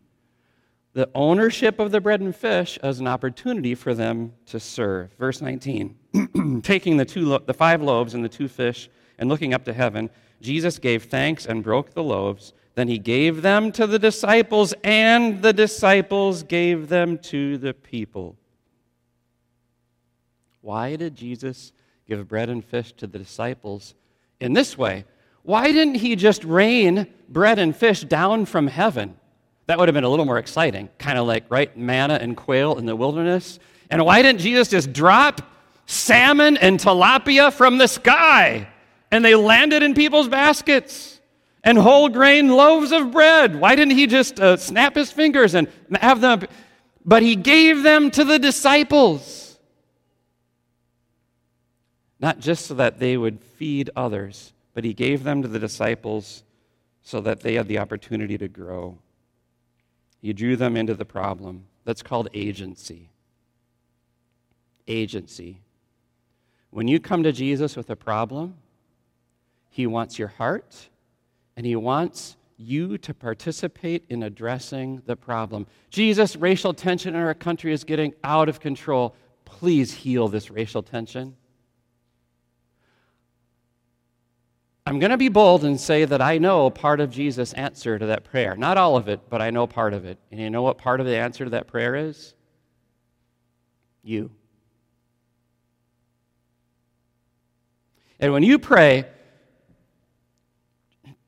The 0.94 1.10
ownership 1.14 1.80
of 1.80 1.92
the 1.92 2.00
bread 2.00 2.22
and 2.22 2.36
fish 2.36 2.80
as 2.82 3.00
an 3.00 3.08
opportunity 3.08 3.76
for 3.76 3.94
them 3.94 4.34
to 4.46 4.60
serve. 4.60 5.12
Verse 5.20 5.42
19 5.42 6.62
Taking 6.64 6.98
the, 6.98 7.06
two 7.06 7.26
lo- 7.26 7.44
the 7.46 7.54
five 7.54 7.82
loaves 7.82 8.14
and 8.14 8.24
the 8.24 8.30
two 8.30 8.48
fish 8.48 8.90
and 9.18 9.30
looking 9.30 9.54
up 9.54 9.66
to 9.66 9.74
heaven, 9.74 10.10
Jesus 10.42 10.80
gave 10.80 11.06
thanks 11.06 11.46
and 11.46 11.64
broke 11.64 11.94
the 11.94 12.04
loaves. 12.04 12.54
Then 12.76 12.88
he 12.88 12.98
gave 12.98 13.42
them 13.42 13.72
to 13.74 13.88
the 13.88 13.98
disciples, 13.98 14.74
and 14.84 15.42
the 15.42 15.54
disciples 15.54 16.44
gave 16.44 16.90
them 16.90 17.18
to 17.20 17.58
the 17.58 17.74
people. 17.74 18.36
Why 20.62 20.96
did 20.96 21.16
Jesus 21.16 21.72
give 22.08 22.28
bread 22.28 22.50
and 22.50 22.64
fish 22.64 22.92
to 22.94 23.08
the 23.08 23.18
disciples 23.18 23.96
in 24.40 24.54
this 24.54 24.78
way? 24.78 25.06
Why 25.44 25.72
didn't 25.72 25.96
he 25.96 26.16
just 26.16 26.44
rain 26.44 27.08
bread 27.30 27.60
and 27.60 27.76
fish 27.76 28.02
down 28.02 28.46
from 28.46 28.68
heaven? 28.68 29.16
That 29.68 29.80
would 29.80 29.88
have 29.88 29.94
been 29.94 30.04
a 30.04 30.10
little 30.10 30.26
more 30.26 30.38
exciting, 30.38 30.90
kind 30.98 31.18
of 31.18 31.28
like, 31.28 31.46
right, 31.50 31.76
manna 31.78 32.16
and 32.16 32.36
quail 32.36 32.78
in 32.78 32.86
the 32.86 32.96
wilderness. 32.96 33.60
And 33.90 34.04
why 34.06 34.22
didn't 34.22 34.42
Jesus 34.42 34.68
just 34.68 34.92
drop 34.92 35.42
salmon 35.86 36.58
and 36.58 36.80
tilapia 36.80 37.54
from 37.54 37.78
the 37.78 37.88
sky 37.88 38.68
and 39.12 39.24
they 39.24 39.36
landed 39.36 39.84
in 39.84 39.94
people's 39.94 40.28
baskets? 40.28 41.20
And 41.64 41.80
whole 41.80 42.10
grain 42.10 42.50
loaves 42.50 42.92
of 42.92 43.12
bread. 43.12 43.60
Why 43.60 43.76
didn't 43.76 43.96
he 43.96 44.06
just 44.06 44.40
uh, 44.40 44.56
snap 44.56 44.96
his 44.96 45.12
fingers 45.12 45.56
and 45.56 45.68
have 46.00 46.22
them? 46.22 46.44
But 47.04 47.24
he 47.24 47.36
gave 47.36 47.82
them 47.82 48.12
to 48.12 48.24
the 48.24 48.38
disciples. 48.38 49.58
Not 52.20 52.40
just 52.40 52.68
so 52.68 52.76
that 52.76 53.00
they 53.00 53.18
would 53.18 53.42
feed 53.42 53.90
others, 53.96 54.54
but 54.76 54.84
he 54.84 54.94
gave 54.94 55.24
them 55.24 55.42
to 55.42 55.48
the 55.48 55.60
disciples 55.60 56.44
so 57.02 57.20
that 57.22 57.42
they 57.42 57.56
had 57.56 57.68
the 57.68 57.80
opportunity 57.80 58.38
to 58.38 58.48
grow. 58.48 58.98
He 60.22 60.34
drew 60.34 60.56
them 60.56 60.76
into 60.76 60.94
the 60.94 61.06
problem. 61.06 61.66
That's 61.84 62.02
called 62.02 62.30
agency. 62.34 63.10
Agency. 64.88 65.62
When 66.72 66.88
you 66.88 67.00
come 67.00 67.24
to 67.24 67.32
Jesus 67.32 67.76
with 67.76 67.90
a 67.90 67.96
problem, 67.96 68.56
he 69.76 69.88
wants 69.88 70.18
your 70.18 70.30
heart 70.30 70.88
and 71.58 71.66
he 71.66 71.76
wants 71.76 72.38
you 72.56 72.98
to 72.98 73.14
participate 73.14 74.06
in 74.08 74.24
addressing 74.24 75.02
the 75.06 75.18
problem. 75.18 75.68
Jesus, 75.90 76.38
racial 76.38 76.74
tension 76.74 77.14
in 77.14 77.20
our 77.20 77.34
country 77.34 77.74
is 77.74 77.84
getting 77.84 78.14
out 78.24 78.48
of 78.48 78.62
control. 78.62 79.18
Please 79.44 79.94
heal 79.94 80.30
this 80.30 80.50
racial 80.50 80.82
tension. 80.82 81.36
I'm 84.86 84.98
going 84.98 85.12
to 85.12 85.18
be 85.18 85.28
bold 85.28 85.66
and 85.66 85.78
say 85.78 86.06
that 86.06 86.22
I 86.22 86.38
know 86.38 86.70
part 86.70 87.02
of 87.02 87.12
Jesus' 87.12 87.52
answer 87.52 88.00
to 88.00 88.06
that 88.06 88.24
prayer. 88.24 88.56
Not 88.56 88.78
all 88.78 88.96
of 88.96 89.10
it, 89.10 89.30
but 89.30 89.42
I 89.42 89.50
know 89.50 89.68
part 89.68 89.94
of 89.94 90.06
it. 90.06 90.18
And 90.32 90.40
you 90.40 90.50
know 90.50 90.62
what 90.62 90.78
part 90.78 91.02
of 91.02 91.06
the 91.06 91.18
answer 91.18 91.44
to 91.44 91.50
that 91.50 91.68
prayer 91.68 91.98
is? 91.98 92.34
You. 94.04 94.32
And 98.22 98.32
when 98.32 98.44
you 98.44 98.58
pray, 98.58 99.08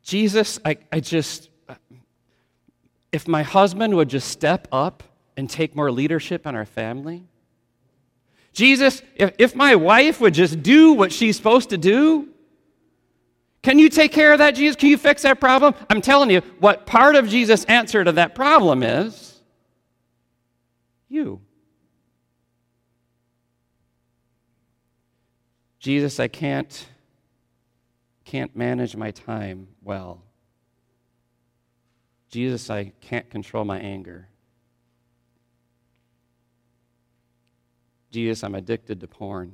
Jesus, 0.08 0.58
I, 0.64 0.78
I 0.90 1.02
just, 1.02 1.50
if 3.12 3.28
my 3.28 3.44
husband 3.44 3.94
would 3.94 4.08
just 4.08 4.30
step 4.30 4.70
up 4.72 5.04
and 5.36 5.50
take 5.50 5.76
more 5.76 5.92
leadership 5.92 6.48
in 6.48 6.56
our 6.56 6.66
family, 6.66 7.26
Jesus, 8.54 9.02
if, 9.18 9.34
if 9.38 9.54
my 9.54 9.76
wife 9.76 10.22
would 10.22 10.34
just 10.34 10.64
do 10.64 10.94
what 10.94 11.12
she's 11.12 11.36
supposed 11.36 11.72
to 11.72 11.78
do, 11.78 12.30
can 13.62 13.80
you 13.80 13.90
take 13.90 14.14
care 14.14 14.32
of 14.32 14.40
that, 14.40 14.52
Jesus? 14.52 14.78
Can 14.78 14.88
you 14.88 14.98
fix 14.98 15.24
that 15.24 15.42
problem? 15.42 15.74
I'm 15.90 16.00
telling 16.00 16.30
you, 16.30 16.40
what 16.60 16.86
part 16.86 17.18
of 17.18 17.28
Jesus' 17.28 17.66
answer 17.66 18.02
to 18.06 18.14
that 18.14 18.34
problem 18.34 18.84
is 18.84 19.42
you. 21.10 21.42
Jesus, 25.80 26.18
I 26.18 26.30
can't 26.30 26.88
can't 28.28 28.56
manage 28.56 28.96
my 28.96 29.12
time 29.12 29.68
well. 29.84 30.22
Jesus, 32.30 32.70
I 32.70 32.92
can't 33.02 33.30
control 33.30 33.66
my 33.66 33.80
anger. 33.80 34.28
Jesus, 38.12 38.44
I'm 38.44 38.56
addicted 38.56 39.00
to 39.02 39.08
porn. 39.08 39.54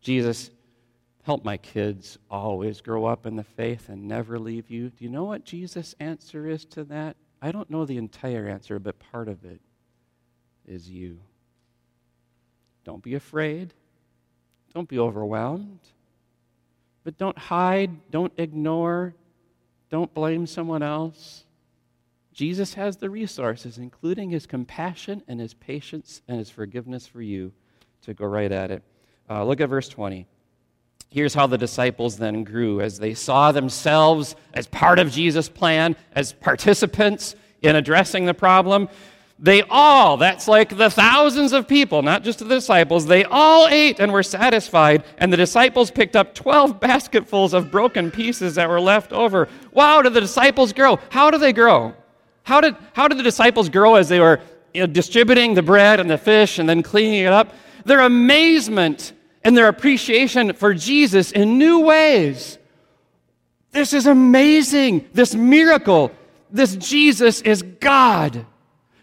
Jesus, 0.00 0.50
Help 1.28 1.44
my 1.44 1.58
kids 1.58 2.16
always 2.30 2.80
grow 2.80 3.04
up 3.04 3.26
in 3.26 3.36
the 3.36 3.44
faith 3.44 3.90
and 3.90 4.08
never 4.08 4.38
leave 4.38 4.70
you. 4.70 4.88
Do 4.88 5.04
you 5.04 5.10
know 5.10 5.24
what 5.24 5.44
Jesus' 5.44 5.94
answer 6.00 6.48
is 6.48 6.64
to 6.64 6.84
that? 6.84 7.16
I 7.42 7.52
don't 7.52 7.68
know 7.68 7.84
the 7.84 7.98
entire 7.98 8.48
answer, 8.48 8.78
but 8.78 8.98
part 8.98 9.28
of 9.28 9.44
it 9.44 9.60
is 10.66 10.88
you. 10.88 11.20
Don't 12.82 13.02
be 13.02 13.14
afraid. 13.14 13.74
Don't 14.78 14.88
be 14.88 15.00
overwhelmed. 15.00 15.80
But 17.02 17.18
don't 17.18 17.36
hide. 17.36 17.90
Don't 18.12 18.32
ignore. 18.36 19.12
Don't 19.90 20.14
blame 20.14 20.46
someone 20.46 20.84
else. 20.84 21.42
Jesus 22.32 22.74
has 22.74 22.96
the 22.96 23.10
resources, 23.10 23.78
including 23.78 24.30
his 24.30 24.46
compassion 24.46 25.24
and 25.26 25.40
his 25.40 25.52
patience 25.52 26.22
and 26.28 26.38
his 26.38 26.48
forgiveness 26.48 27.08
for 27.08 27.20
you, 27.20 27.50
to 28.02 28.14
go 28.14 28.24
right 28.24 28.52
at 28.52 28.70
it. 28.70 28.84
Uh, 29.28 29.42
look 29.42 29.60
at 29.60 29.68
verse 29.68 29.88
20. 29.88 30.28
Here's 31.10 31.34
how 31.34 31.48
the 31.48 31.58
disciples 31.58 32.16
then 32.16 32.44
grew 32.44 32.80
as 32.80 33.00
they 33.00 33.14
saw 33.14 33.50
themselves 33.50 34.36
as 34.54 34.68
part 34.68 35.00
of 35.00 35.10
Jesus' 35.10 35.48
plan, 35.48 35.96
as 36.12 36.34
participants 36.34 37.34
in 37.62 37.74
addressing 37.74 38.26
the 38.26 38.34
problem. 38.34 38.88
They 39.40 39.62
all, 39.62 40.16
that's 40.16 40.48
like 40.48 40.76
the 40.76 40.90
thousands 40.90 41.52
of 41.52 41.68
people, 41.68 42.02
not 42.02 42.24
just 42.24 42.40
the 42.40 42.44
disciples, 42.44 43.06
they 43.06 43.22
all 43.24 43.68
ate 43.68 44.00
and 44.00 44.12
were 44.12 44.24
satisfied. 44.24 45.04
And 45.16 45.32
the 45.32 45.36
disciples 45.36 45.92
picked 45.92 46.16
up 46.16 46.34
12 46.34 46.80
basketfuls 46.80 47.54
of 47.54 47.70
broken 47.70 48.10
pieces 48.10 48.56
that 48.56 48.68
were 48.68 48.80
left 48.80 49.12
over. 49.12 49.48
Wow, 49.72 50.02
did 50.02 50.14
the 50.14 50.20
disciples 50.20 50.72
grow? 50.72 50.98
How 51.10 51.30
do 51.30 51.38
they 51.38 51.52
grow? 51.52 51.94
How 52.42 52.60
did, 52.60 52.74
how 52.94 53.06
did 53.06 53.16
the 53.18 53.22
disciples 53.22 53.68
grow 53.68 53.94
as 53.94 54.08
they 54.08 54.18
were 54.18 54.40
you 54.74 54.80
know, 54.80 54.86
distributing 54.86 55.54
the 55.54 55.62
bread 55.62 56.00
and 56.00 56.10
the 56.10 56.18
fish 56.18 56.58
and 56.58 56.68
then 56.68 56.82
cleaning 56.82 57.20
it 57.20 57.32
up? 57.32 57.54
Their 57.84 58.00
amazement 58.00 59.12
and 59.44 59.56
their 59.56 59.68
appreciation 59.68 60.52
for 60.54 60.74
Jesus 60.74 61.30
in 61.30 61.58
new 61.58 61.80
ways. 61.80 62.58
This 63.70 63.92
is 63.92 64.06
amazing. 64.06 65.08
This 65.12 65.32
miracle. 65.34 66.10
This 66.50 66.74
Jesus 66.74 67.40
is 67.42 67.62
God. 67.62 68.44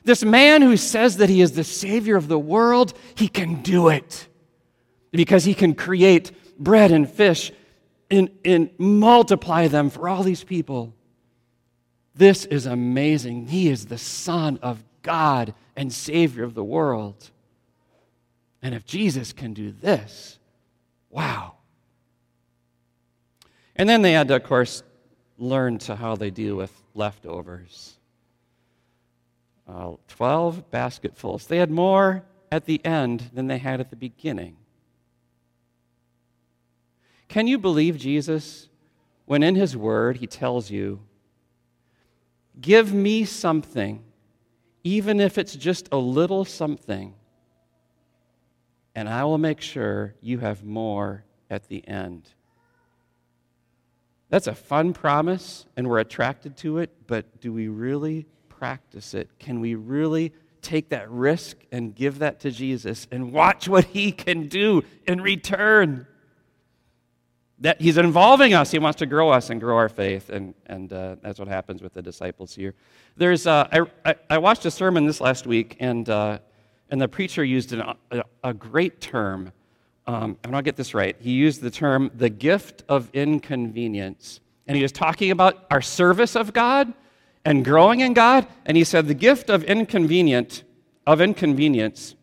This 0.06 0.24
man 0.24 0.62
who 0.62 0.78
says 0.78 1.18
that 1.18 1.30
he 1.30 1.42
is 1.42 1.54
the 1.54 1.64
Savior 1.64 2.16
of 2.16 2.28
the 2.28 2.40
world, 2.40 2.94
he 3.16 3.28
can 3.28 3.64
do 3.64 3.90
it 3.90 4.28
because 5.12 5.44
he 5.44 5.56
can 5.56 5.74
create 5.74 6.32
bread 6.60 6.92
and 6.92 7.10
fish 7.10 7.52
and, 8.12 8.30
and 8.46 8.70
multiply 8.78 9.68
them 9.68 9.90
for 9.90 10.08
all 10.08 10.22
these 10.22 10.44
people. 10.44 10.94
This 12.14 12.46
is 12.46 12.68
amazing. 12.68 13.48
He 13.48 13.68
is 13.68 13.88
the 13.88 13.98
Son 13.98 14.60
of 14.62 14.84
God 15.02 15.56
and 15.76 15.92
Savior 15.92 16.44
of 16.44 16.54
the 16.54 16.64
world. 16.64 17.32
And 18.62 18.76
if 18.76 18.86
Jesus 18.86 19.34
can 19.34 19.54
do 19.54 19.72
this, 19.72 20.38
wow. 21.10 21.56
And 23.76 23.90
then 23.90 24.04
they 24.04 24.14
had 24.14 24.28
to, 24.28 24.36
of 24.36 24.44
course, 24.44 24.84
learn 25.40 25.80
to 25.80 25.96
how 25.96 26.16
they 26.16 26.30
deal 26.30 26.56
with 26.56 26.72
leftovers. 26.94 27.98
Uh, 29.68 29.94
12 30.10 30.70
basketfuls. 30.70 31.48
They 31.48 31.58
had 31.58 31.72
more 31.72 32.24
at 32.52 32.66
the 32.66 32.84
end 32.86 33.32
than 33.34 33.48
they 33.48 33.58
had 33.58 33.80
at 33.80 33.90
the 33.90 33.96
beginning. 33.96 34.58
Can 37.28 37.48
you 37.48 37.58
believe 37.58 37.98
Jesus 37.98 38.70
when 39.26 39.42
in 39.42 39.56
his 39.56 39.76
word 39.76 40.18
he 40.18 40.28
tells 40.28 40.70
you, 40.70 41.02
Give 42.62 42.94
me 42.94 43.26
something, 43.26 44.04
even 44.84 45.20
if 45.20 45.38
it's 45.38 45.56
just 45.56 45.90
a 45.92 45.98
little 45.98 46.46
something, 46.46 47.14
and 48.96 49.10
I 49.10 49.26
will 49.26 49.38
make 49.38 49.60
sure 49.60 50.16
you 50.22 50.40
have 50.40 50.64
more 50.64 51.26
at 51.50 51.68
the 51.68 51.86
end. 51.86 52.30
That's 54.30 54.48
a 54.48 54.56
fun 54.56 54.94
promise, 54.94 55.66
and 55.76 55.90
we're 55.90 56.00
attracted 56.00 56.56
to 56.58 56.78
it, 56.78 56.92
but 57.08 57.42
do 57.42 57.52
we 57.52 57.68
really 57.68 58.26
practice 58.58 59.14
it? 59.14 59.30
Can 59.40 59.60
we 59.60 59.76
really 59.76 60.34
take 60.62 60.90
that 60.90 61.10
risk 61.10 61.58
and 61.72 61.94
give 61.94 62.20
that 62.20 62.40
to 62.42 62.52
Jesus 62.52 63.08
and 63.12 63.32
watch 63.32 63.68
what 63.68 63.86
He 63.86 64.12
can 64.12 64.48
do 64.48 64.84
in 65.08 65.22
return? 65.22 66.08
That 67.60 67.80
He's 67.82 67.98
involving 67.98 68.54
us. 68.54 68.72
He 68.72 68.80
wants 68.80 69.00
to 69.00 69.06
grow 69.06 69.30
us 69.30 69.50
and 69.50 69.60
grow 69.62 69.78
our 69.78 69.90
faith, 69.90 70.30
and, 70.30 70.54
and 70.66 70.92
uh, 70.92 71.16
that's 71.22 71.40
what 71.40 71.48
happens 71.48 71.82
with 71.82 71.94
the 71.94 72.02
disciples 72.02 72.54
here. 72.56 72.74
There's, 73.16 73.48
uh, 73.48 73.68
I, 73.72 73.82
I, 74.10 74.16
I, 74.30 74.38
watched 74.40 74.66
a 74.66 74.72
sermon 74.72 75.06
this 75.06 75.22
last 75.22 75.48
week, 75.48 75.78
and 75.80 76.10
uh, 76.10 76.40
and 76.90 77.02
the 77.02 77.08
preacher 77.08 77.44
used 77.44 77.74
an, 77.74 77.82
a, 78.12 78.24
a, 78.44 78.54
great 78.54 79.02
term. 79.02 79.52
Um, 80.08 80.38
and 80.44 80.56
I'll 80.56 80.62
get 80.62 80.76
this 80.76 80.94
right. 80.94 81.16
He 81.20 81.32
used 81.32 81.62
the 81.62 81.72
term 81.72 82.12
the 82.16 82.30
gift 82.30 82.84
of 82.88 83.10
inconvenience. 83.12 84.40
And 84.68 84.76
he 84.76 84.84
was 84.84 84.92
talking 84.92 85.32
about 85.32 85.66
our 85.72 85.82
service 85.82 86.36
of 86.36 86.54
God 86.54 86.94
and 87.46 87.64
growing 87.64 88.02
in 88.02 88.14
God. 88.14 88.48
And 88.66 88.76
he 88.76 88.84
said, 88.84 89.08
the 89.08 89.14
gift 89.14 89.50
of 89.50 89.64
inconvenient, 89.64 90.64
of 91.08 91.22
inconvenience. 91.22 92.16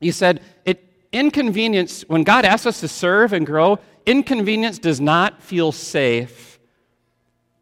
He 0.00 0.10
said, 0.10 0.42
it 0.64 0.84
inconvenience, 1.12 2.02
when 2.08 2.24
God 2.24 2.44
asks 2.44 2.66
us 2.66 2.80
to 2.80 2.88
serve 2.88 3.32
and 3.32 3.46
grow, 3.46 3.78
inconvenience 4.04 4.78
does 4.78 5.00
not 5.00 5.42
feel 5.42 5.72
safe 5.72 6.58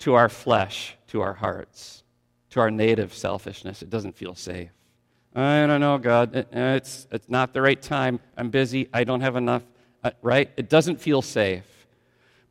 to 0.01 0.15
our 0.15 0.29
flesh, 0.29 0.97
to 1.09 1.21
our 1.21 1.35
hearts, 1.35 2.03
to 2.51 2.61
our 2.61 2.71
native 2.71 3.13
selfishness. 3.13 3.83
It 3.83 3.91
doesn't 3.91 4.17
feel 4.17 4.35
safe. 4.35 4.71
I 5.35 5.67
don't 5.67 5.81
know, 5.81 5.99
God. 5.99 6.35
It's, 6.53 7.07
it's 7.13 7.29
not 7.29 7.53
the 7.53 7.63
right 7.63 7.81
time. 7.81 8.19
I'm 8.37 8.51
busy. 8.51 8.89
I 8.93 9.05
don't 9.05 9.21
have 9.21 9.37
enough. 9.37 9.63
Uh, 10.03 10.11
right? 10.23 10.51
It 10.57 10.69
doesn't 10.69 11.01
feel 11.01 11.23
safe, 11.23 11.87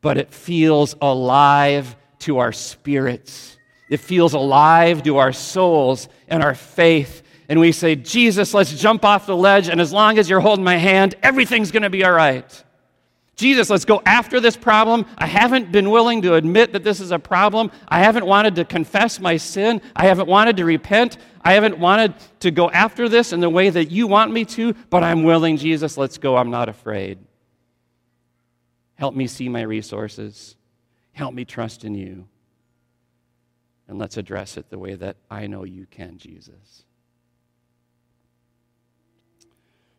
but 0.00 0.16
it 0.16 0.32
feels 0.32 0.94
alive 1.02 1.96
to 2.20 2.38
our 2.38 2.52
spirits. 2.52 3.57
It 3.88 3.98
feels 3.98 4.34
alive 4.34 5.02
to 5.04 5.16
our 5.18 5.32
souls 5.32 6.08
and 6.28 6.42
our 6.42 6.54
faith. 6.54 7.22
And 7.48 7.58
we 7.58 7.72
say, 7.72 7.96
Jesus, 7.96 8.52
let's 8.52 8.78
jump 8.78 9.04
off 9.04 9.26
the 9.26 9.36
ledge. 9.36 9.68
And 9.68 9.80
as 9.80 9.92
long 9.92 10.18
as 10.18 10.28
you're 10.28 10.40
holding 10.40 10.64
my 10.64 10.76
hand, 10.76 11.14
everything's 11.22 11.70
going 11.70 11.82
to 11.82 11.90
be 11.90 12.04
all 12.04 12.12
right. 12.12 12.64
Jesus, 13.36 13.70
let's 13.70 13.84
go 13.84 14.02
after 14.04 14.40
this 14.40 14.56
problem. 14.56 15.06
I 15.16 15.26
haven't 15.26 15.70
been 15.70 15.90
willing 15.90 16.22
to 16.22 16.34
admit 16.34 16.72
that 16.72 16.82
this 16.82 16.98
is 16.98 17.12
a 17.12 17.20
problem. 17.20 17.70
I 17.86 18.00
haven't 18.00 18.26
wanted 18.26 18.56
to 18.56 18.64
confess 18.64 19.20
my 19.20 19.36
sin. 19.36 19.80
I 19.94 20.06
haven't 20.06 20.28
wanted 20.28 20.56
to 20.56 20.64
repent. 20.64 21.18
I 21.42 21.52
haven't 21.52 21.78
wanted 21.78 22.14
to 22.40 22.50
go 22.50 22.68
after 22.68 23.08
this 23.08 23.32
in 23.32 23.38
the 23.38 23.48
way 23.48 23.70
that 23.70 23.92
you 23.92 24.08
want 24.08 24.32
me 24.32 24.44
to, 24.46 24.74
but 24.90 25.04
I'm 25.04 25.22
willing, 25.22 25.56
Jesus. 25.56 25.96
Let's 25.96 26.18
go. 26.18 26.36
I'm 26.36 26.50
not 26.50 26.68
afraid. 26.68 27.20
Help 28.96 29.14
me 29.14 29.28
see 29.28 29.48
my 29.48 29.62
resources. 29.62 30.56
Help 31.12 31.32
me 31.32 31.44
trust 31.44 31.84
in 31.84 31.94
you. 31.94 32.26
And 33.88 33.98
let's 33.98 34.18
address 34.18 34.56
it 34.56 34.68
the 34.68 34.78
way 34.78 34.94
that 34.94 35.16
I 35.30 35.46
know 35.46 35.64
you 35.64 35.86
can, 35.90 36.18
Jesus. 36.18 36.84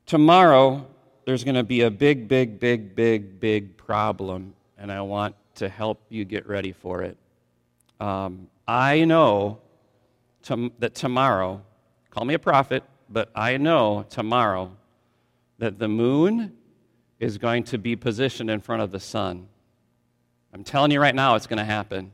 Tomorrow, 0.06 0.88
there's 1.25 1.43
going 1.43 1.56
to 1.56 1.63
be 1.63 1.82
a 1.82 1.91
big, 1.91 2.28
big, 2.28 2.60
big, 2.60 2.95
big, 2.95 3.39
big 3.39 3.78
problem, 3.78 4.54
and 4.78 4.91
I 4.91 5.02
want 5.02 5.36
to 5.56 5.69
help 5.69 6.02
you 6.10 6.23
get 6.23 6.47
ready 6.47 6.71
for 6.71 7.04
it. 7.04 7.17
Um, 7.99 8.47
I 8.67 9.06
know 9.06 9.60
to, 10.43 10.71
that 10.80 10.95
tomorrow, 10.95 11.62
call 12.12 12.25
me 12.25 12.36
a 12.36 12.39
prophet, 12.39 12.84
but 13.10 13.30
I 13.36 13.58
know 13.58 14.06
tomorrow 14.10 14.71
that 15.58 15.80
the 15.80 15.88
moon 15.88 16.54
is 17.19 17.38
going 17.38 17.63
to 17.65 17.78
be 17.78 17.95
positioned 17.95 18.49
in 18.49 18.62
front 18.62 18.82
of 18.82 18.91
the 18.91 18.99
sun. 18.99 19.47
I'm 20.54 20.63
telling 20.63 20.91
you 20.91 21.02
right 21.02 21.13
now, 21.13 21.36
it's 21.36 21.47
going 21.47 21.58
to 21.58 21.65
happen. 21.65 22.12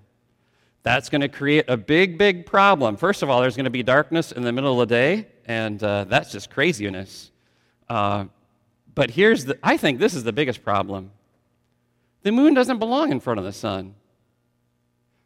That's 0.85 1.09
going 1.09 1.21
to 1.21 1.27
create 1.27 1.65
a 1.67 1.77
big, 1.77 2.15
big 2.19 2.45
problem. 2.45 2.95
First 2.95 3.23
of 3.23 3.29
all, 3.31 3.41
there's 3.41 3.55
going 3.55 3.63
to 3.63 3.71
be 3.71 3.81
darkness 3.81 4.31
in 4.31 4.43
the 4.43 4.51
middle 4.51 4.79
of 4.79 4.87
the 4.87 4.95
day, 4.95 5.27
and 5.47 5.83
uh, 5.83 6.03
that's 6.03 6.31
just 6.31 6.51
craziness. 6.51 7.31
Uh, 7.89 8.25
but 8.93 9.09
here's 9.09 9.45
the, 9.45 9.57
I 9.63 9.77
think 9.77 9.97
this 9.97 10.13
is 10.13 10.23
the 10.23 10.31
biggest 10.31 10.63
problem. 10.63 11.09
The 12.21 12.31
moon 12.31 12.53
doesn't 12.53 12.77
belong 12.77 13.11
in 13.11 13.19
front 13.19 13.39
of 13.39 13.45
the 13.45 13.51
sun. 13.51 13.95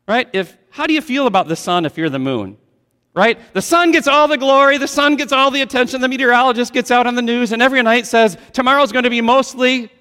Right? 0.08 0.30
If, 0.32 0.58
how 0.70 0.88
do 0.88 0.94
you 0.94 1.02
feel 1.02 1.28
about 1.28 1.50
the 1.50 1.58
sun 1.58 1.86
if 1.86 1.98
you're 1.98 2.08
the 2.08 2.20
moon? 2.20 2.58
Right? 3.14 3.38
The 3.54 3.62
sun 3.62 3.92
gets 3.92 4.08
all 4.08 4.30
the 4.30 4.38
glory, 4.38 4.78
the 4.78 4.88
sun 4.88 5.18
gets 5.18 5.34
all 5.34 5.52
the 5.52 5.62
attention, 5.62 6.00
the 6.00 6.08
meteorologist 6.08 6.72
gets 6.72 6.90
out 6.90 7.06
on 7.06 7.16
the 7.16 7.22
news 7.22 7.52
and 7.52 7.62
every 7.62 7.84
night 7.84 8.08
says, 8.08 8.38
tomorrow's 8.54 8.94
going 8.94 9.04
to 9.04 9.10
be 9.10 9.20
mostly, 9.20 9.92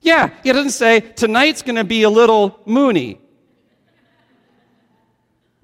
yeah, 0.00 0.30
he 0.42 0.50
doesn't 0.50 0.70
say, 0.70 0.98
tonight's 0.98 1.62
going 1.62 1.76
to 1.76 1.84
be 1.84 2.02
a 2.02 2.10
little 2.10 2.58
moony. 2.66 3.20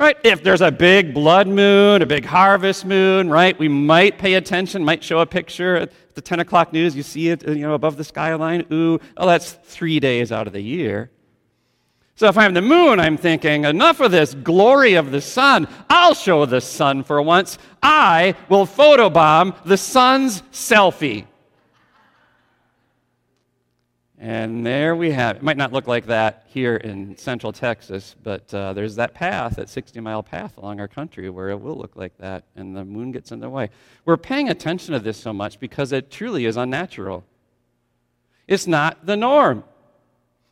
Right? 0.03 0.17
If 0.25 0.43
there's 0.43 0.63
a 0.63 0.73
big 0.73 1.15
blood 1.15 1.47
moon, 1.47 2.03
a 2.03 2.07
big 2.07 2.25
harvest 2.25 2.85
moon, 2.85 3.31
right, 3.31 3.57
we 3.57 3.69
might 3.69 4.19
pay 4.19 4.35
attention, 4.35 4.85
might 4.85 5.05
show 5.05 5.21
a 5.21 5.27
picture 5.27 5.77
at 5.77 5.93
the 6.17 6.21
10 6.21 6.41
o'clock 6.41 6.73
news. 6.73 6.97
You 6.97 7.05
see 7.05 7.29
it, 7.29 7.47
uh, 7.47 7.53
you 7.53 7.61
know, 7.61 7.75
above 7.75 7.97
the 7.97 8.03
skyline. 8.03 8.67
Ooh, 8.73 8.99
oh, 9.17 9.27
that's 9.29 9.53
three 9.53 10.01
days 10.01 10.33
out 10.33 10.49
of 10.49 10.55
the 10.55 10.61
year. 10.61 11.13
So 12.17 12.27
if 12.27 12.37
I'm 12.37 12.53
the 12.53 12.63
moon, 12.63 12.99
I'm 12.99 13.17
thinking, 13.17 13.65
enough 13.65 14.01
of 14.01 14.11
this 14.11 14.35
glory 14.35 14.95
of 14.95 15.13
the 15.13 15.21
sun. 15.21 15.69
I'll 15.89 16.15
show 16.15 16.47
the 16.47 16.61
sun 16.61 17.05
for 17.05 17.23
once. 17.23 17.57
I 17.81 18.35
will 18.49 18.67
photobomb 18.67 19.55
the 19.63 19.77
sun's 19.77 20.43
selfie. 20.51 21.27
And 24.23 24.65
there 24.65 24.95
we 24.95 25.11
have 25.11 25.35
it. 25.35 25.39
It 25.39 25.43
might 25.43 25.57
not 25.57 25.73
look 25.73 25.89
like 25.89 26.07
that 26.07 26.47
here 26.47 26.77
in 26.77 27.17
central 27.17 27.53
Texas, 27.53 28.15
but 28.23 28.55
uh, 28.55 28.73
there's 28.73 28.95
that 28.95 29.15
path, 29.15 29.57
that 29.57 29.69
60 29.69 29.99
mile 29.99 30.23
path 30.23 30.57
along 30.59 30.79
our 30.79 30.87
country 30.87 31.29
where 31.29 31.49
it 31.49 31.61
will 31.61 31.77
look 31.77 31.97
like 31.97 32.17
that, 32.19 32.45
and 32.55 32.77
the 32.77 32.85
moon 32.85 33.11
gets 33.11 33.33
in 33.33 33.41
the 33.41 33.51
way. 33.51 33.69
We're 34.05 34.17
paying 34.17 34.49
attention 34.49 34.93
to 34.93 35.01
this 35.01 35.17
so 35.17 35.33
much 35.33 35.59
because 35.59 35.91
it 35.91 36.09
truly 36.09 36.47
is 36.47 36.57
unnatural. 36.57 37.25
It's 38.47 38.69
not 38.69 39.07
the 39.07 39.17
norm. 39.17 39.65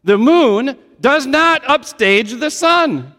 The 0.03 0.19
moon 0.19 0.77
does 1.01 1.25
not 1.25 1.63
upstage 1.71 2.33
the 2.41 2.51
sun. 2.51 3.15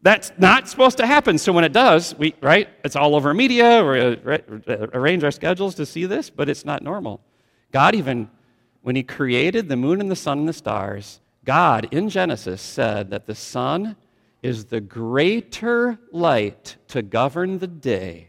That's 0.00 0.32
not 0.38 0.66
supposed 0.66 0.96
to 0.96 1.06
happen. 1.06 1.36
So 1.36 1.52
when 1.52 1.64
it 1.64 1.74
does, 1.74 2.14
we 2.16 2.34
right, 2.40 2.70
it's 2.86 2.96
all 2.96 3.14
over 3.14 3.34
media. 3.34 3.84
We 3.84 4.00
arrange 4.94 5.24
our 5.24 5.30
schedules 5.30 5.74
to 5.74 5.84
see 5.84 6.06
this, 6.06 6.30
but 6.30 6.48
it's 6.48 6.64
not 6.64 6.82
normal. 6.82 7.20
God 7.70 7.94
even 7.94 8.30
when 8.82 8.96
he 8.96 9.02
created 9.02 9.68
the 9.68 9.76
moon 9.76 10.00
and 10.00 10.10
the 10.10 10.16
sun 10.16 10.38
and 10.38 10.48
the 10.48 10.52
stars, 10.52 11.20
God 11.44 11.88
in 11.90 12.08
Genesis 12.08 12.60
said 12.62 13.10
that 13.10 13.26
the 13.26 13.34
sun 13.34 13.96
is 14.42 14.66
the 14.66 14.80
greater 14.80 15.98
light 16.12 16.76
to 16.88 17.02
govern 17.02 17.58
the 17.58 17.66
day, 17.66 18.28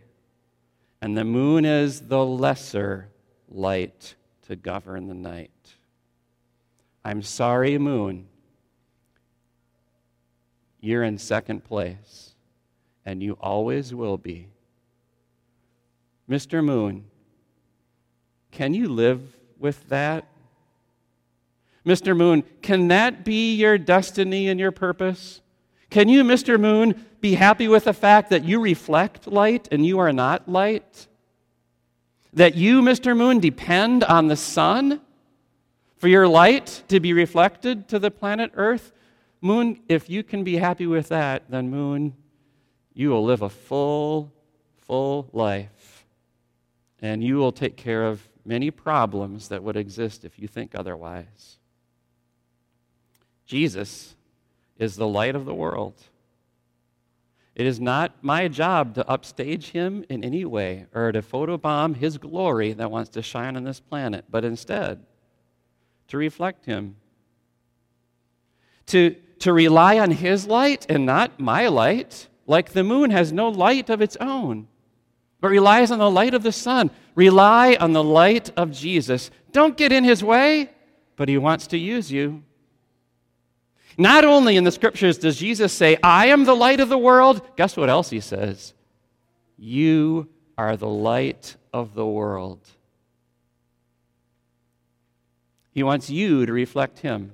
and 1.01 1.17
the 1.17 1.23
moon 1.23 1.65
is 1.65 2.01
the 2.01 2.25
lesser 2.25 3.09
light 3.49 4.15
to 4.47 4.55
govern 4.55 5.07
the 5.07 5.13
night. 5.13 5.51
I'm 7.03 7.21
sorry, 7.21 7.77
moon. 7.77 8.27
You're 10.81 11.03
in 11.03 11.17
second 11.17 11.63
place, 11.63 12.35
and 13.05 13.21
you 13.21 13.33
always 13.39 13.93
will 13.93 14.17
be. 14.17 14.47
Mr. 16.29 16.63
Moon, 16.63 17.05
can 18.51 18.73
you 18.73 18.87
live 18.87 19.21
with 19.59 19.89
that? 19.89 20.25
Mr. 21.85 22.15
Moon, 22.15 22.43
can 22.61 22.89
that 22.89 23.25
be 23.25 23.55
your 23.55 23.77
destiny 23.77 24.47
and 24.47 24.59
your 24.59 24.71
purpose? 24.71 25.41
Can 25.89 26.07
you, 26.07 26.23
Mr. 26.23 26.59
Moon, 26.59 27.05
be 27.19 27.35
happy 27.35 27.67
with 27.67 27.85
the 27.85 27.93
fact 27.93 28.29
that 28.29 28.45
you 28.45 28.59
reflect 28.59 29.27
light 29.27 29.67
and 29.71 29.85
you 29.85 29.99
are 29.99 30.13
not 30.13 30.47
light? 30.47 31.07
That 32.33 32.55
you, 32.55 32.81
Mr. 32.81 33.15
Moon, 33.17 33.39
depend 33.39 34.03
on 34.03 34.27
the 34.27 34.37
sun 34.37 35.01
for 35.97 36.07
your 36.07 36.27
light 36.27 36.83
to 36.87 36.99
be 36.99 37.13
reflected 37.13 37.87
to 37.89 37.99
the 37.99 38.11
planet 38.11 38.51
Earth? 38.55 38.91
Moon, 39.41 39.81
if 39.89 40.09
you 40.09 40.23
can 40.23 40.43
be 40.43 40.57
happy 40.57 40.87
with 40.87 41.09
that, 41.09 41.43
then, 41.49 41.69
Moon, 41.69 42.13
you 42.93 43.09
will 43.09 43.23
live 43.23 43.41
a 43.41 43.49
full, 43.49 44.31
full 44.77 45.29
life. 45.33 46.05
And 47.01 47.23
you 47.23 47.37
will 47.37 47.51
take 47.51 47.75
care 47.75 48.05
of 48.05 48.29
many 48.45 48.69
problems 48.69 49.47
that 49.47 49.63
would 49.63 49.75
exist 49.75 50.23
if 50.23 50.37
you 50.37 50.47
think 50.47 50.75
otherwise. 50.75 51.57
Jesus 53.51 54.15
is 54.79 54.95
the 54.95 55.05
light 55.05 55.35
of 55.35 55.43
the 55.43 55.53
world. 55.53 55.95
It 57.53 57.65
is 57.65 57.81
not 57.81 58.15
my 58.21 58.47
job 58.47 58.95
to 58.95 59.05
upstage 59.09 59.71
him 59.71 60.05
in 60.07 60.23
any 60.23 60.45
way 60.45 60.85
or 60.93 61.11
to 61.11 61.21
photobomb 61.21 61.97
his 61.97 62.17
glory 62.17 62.71
that 62.71 62.89
wants 62.89 63.09
to 63.09 63.21
shine 63.21 63.57
on 63.57 63.65
this 63.65 63.81
planet, 63.81 64.23
but 64.29 64.45
instead 64.45 65.05
to 66.07 66.17
reflect 66.17 66.65
him. 66.65 66.95
To, 68.85 69.17
to 69.39 69.51
rely 69.51 69.99
on 69.99 70.11
his 70.11 70.47
light 70.47 70.85
and 70.87 71.05
not 71.05 71.37
my 71.37 71.67
light, 71.67 72.29
like 72.47 72.71
the 72.71 72.85
moon 72.85 73.11
has 73.11 73.33
no 73.33 73.49
light 73.49 73.89
of 73.89 74.01
its 74.01 74.15
own, 74.21 74.69
but 75.41 75.49
relies 75.49 75.91
on 75.91 75.99
the 75.99 76.09
light 76.09 76.33
of 76.33 76.43
the 76.43 76.53
sun. 76.53 76.89
Rely 77.15 77.75
on 77.81 77.91
the 77.91 78.03
light 78.03 78.49
of 78.55 78.71
Jesus. 78.71 79.29
Don't 79.51 79.75
get 79.75 79.91
in 79.91 80.05
his 80.05 80.23
way, 80.23 80.69
but 81.17 81.27
he 81.27 81.37
wants 81.37 81.67
to 81.67 81.77
use 81.77 82.13
you. 82.13 82.43
Not 83.97 84.23
only 84.23 84.57
in 84.57 84.63
the 84.63 84.71
scriptures 84.71 85.17
does 85.17 85.37
Jesus 85.37 85.73
say, 85.73 85.97
I 86.03 86.27
am 86.27 86.45
the 86.45 86.55
light 86.55 86.79
of 86.79 86.89
the 86.89 86.97
world, 86.97 87.41
guess 87.55 87.75
what 87.75 87.89
else 87.89 88.09
he 88.09 88.19
says? 88.19 88.73
You 89.57 90.29
are 90.57 90.77
the 90.77 90.87
light 90.87 91.55
of 91.73 91.93
the 91.93 92.05
world. 92.05 92.67
He 95.71 95.83
wants 95.83 96.09
you 96.09 96.45
to 96.45 96.53
reflect 96.53 96.99
him. 96.99 97.33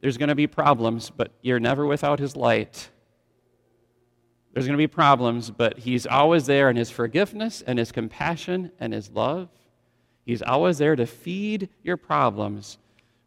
There's 0.00 0.18
going 0.18 0.28
to 0.28 0.34
be 0.34 0.46
problems, 0.46 1.10
but 1.10 1.32
you're 1.42 1.60
never 1.60 1.86
without 1.86 2.18
his 2.18 2.36
light. 2.36 2.90
There's 4.52 4.66
going 4.66 4.76
to 4.76 4.82
be 4.82 4.88
problems, 4.88 5.50
but 5.50 5.78
he's 5.78 6.06
always 6.06 6.46
there 6.46 6.68
in 6.68 6.76
his 6.76 6.90
forgiveness 6.90 7.62
and 7.66 7.78
his 7.78 7.92
compassion 7.92 8.70
and 8.78 8.92
his 8.92 9.10
love. 9.10 9.48
He's 10.26 10.42
always 10.42 10.78
there 10.78 10.94
to 10.96 11.06
feed 11.06 11.68
your 11.82 11.96
problems 11.96 12.78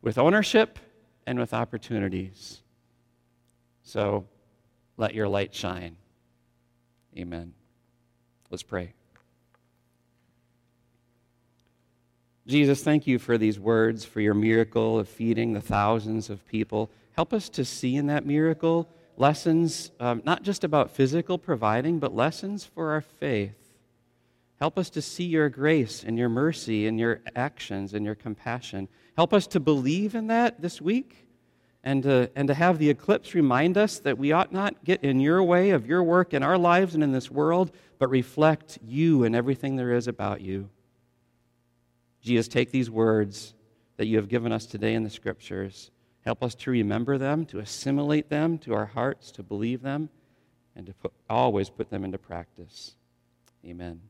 with 0.01 0.17
ownership 0.17 0.77
and 1.25 1.39
with 1.39 1.53
opportunities. 1.53 2.61
So 3.83 4.25
let 4.97 5.13
your 5.13 5.27
light 5.27 5.53
shine. 5.53 5.97
Amen. 7.17 7.53
Let's 8.49 8.63
pray. 8.63 8.93
Jesus, 12.47 12.83
thank 12.83 13.07
you 13.07 13.17
for 13.17 13.37
these 13.37 13.59
words, 13.59 14.05
for 14.05 14.21
your 14.21 14.35
miracle 14.35 14.99
of 14.99 15.09
feeding 15.09 15.53
the 15.53 15.61
thousands 15.61 16.29
of 16.29 16.45
people. 16.47 16.91
Help 17.13 17.33
us 17.33 17.49
to 17.49 17.65
see 17.65 17.95
in 17.95 18.07
that 18.07 18.25
miracle 18.25 18.87
lessons, 19.17 19.91
um, 19.99 20.21
not 20.25 20.43
just 20.43 20.63
about 20.63 20.91
physical 20.91 21.39
providing, 21.39 21.97
but 21.97 22.13
lessons 22.13 22.63
for 22.63 22.91
our 22.91 23.01
faith. 23.01 23.55
Help 24.59 24.77
us 24.77 24.89
to 24.91 25.01
see 25.01 25.23
your 25.23 25.49
grace 25.49 26.03
and 26.03 26.17
your 26.17 26.29
mercy 26.29 26.85
and 26.87 26.99
your 26.99 27.21
actions 27.35 27.93
and 27.93 28.05
your 28.05 28.15
compassion. 28.15 28.87
Help 29.15 29.33
us 29.33 29.47
to 29.47 29.59
believe 29.59 30.15
in 30.15 30.27
that 30.27 30.61
this 30.61 30.81
week 30.81 31.27
and 31.83 32.03
to, 32.03 32.29
and 32.35 32.47
to 32.47 32.53
have 32.53 32.79
the 32.79 32.89
eclipse 32.89 33.33
remind 33.33 33.77
us 33.77 33.99
that 33.99 34.17
we 34.17 34.31
ought 34.31 34.51
not 34.51 34.83
get 34.83 35.03
in 35.03 35.19
your 35.19 35.41
way 35.43 35.69
of 35.69 35.85
your 35.85 36.03
work 36.03 36.33
in 36.33 36.43
our 36.43 36.57
lives 36.57 36.95
and 36.95 37.03
in 37.03 37.11
this 37.11 37.29
world, 37.29 37.71
but 37.99 38.09
reflect 38.09 38.79
you 38.83 39.23
and 39.23 39.35
everything 39.35 39.75
there 39.75 39.93
is 39.93 40.07
about 40.07 40.41
you. 40.41 40.69
Jesus, 42.21 42.47
take 42.47 42.71
these 42.71 42.89
words 42.89 43.53
that 43.97 44.07
you 44.07 44.17
have 44.17 44.27
given 44.27 44.51
us 44.51 44.65
today 44.65 44.95
in 44.95 45.03
the 45.03 45.09
scriptures. 45.09 45.91
Help 46.25 46.43
us 46.43 46.55
to 46.55 46.71
remember 46.71 47.19
them, 47.19 47.45
to 47.45 47.59
assimilate 47.59 48.29
them 48.29 48.57
to 48.57 48.73
our 48.73 48.87
hearts, 48.87 49.31
to 49.31 49.43
believe 49.43 49.83
them, 49.83 50.09
and 50.75 50.87
to 50.87 50.93
put, 50.93 51.13
always 51.29 51.69
put 51.69 51.89
them 51.91 52.03
into 52.03 52.17
practice. 52.17 52.95
Amen. 53.63 54.01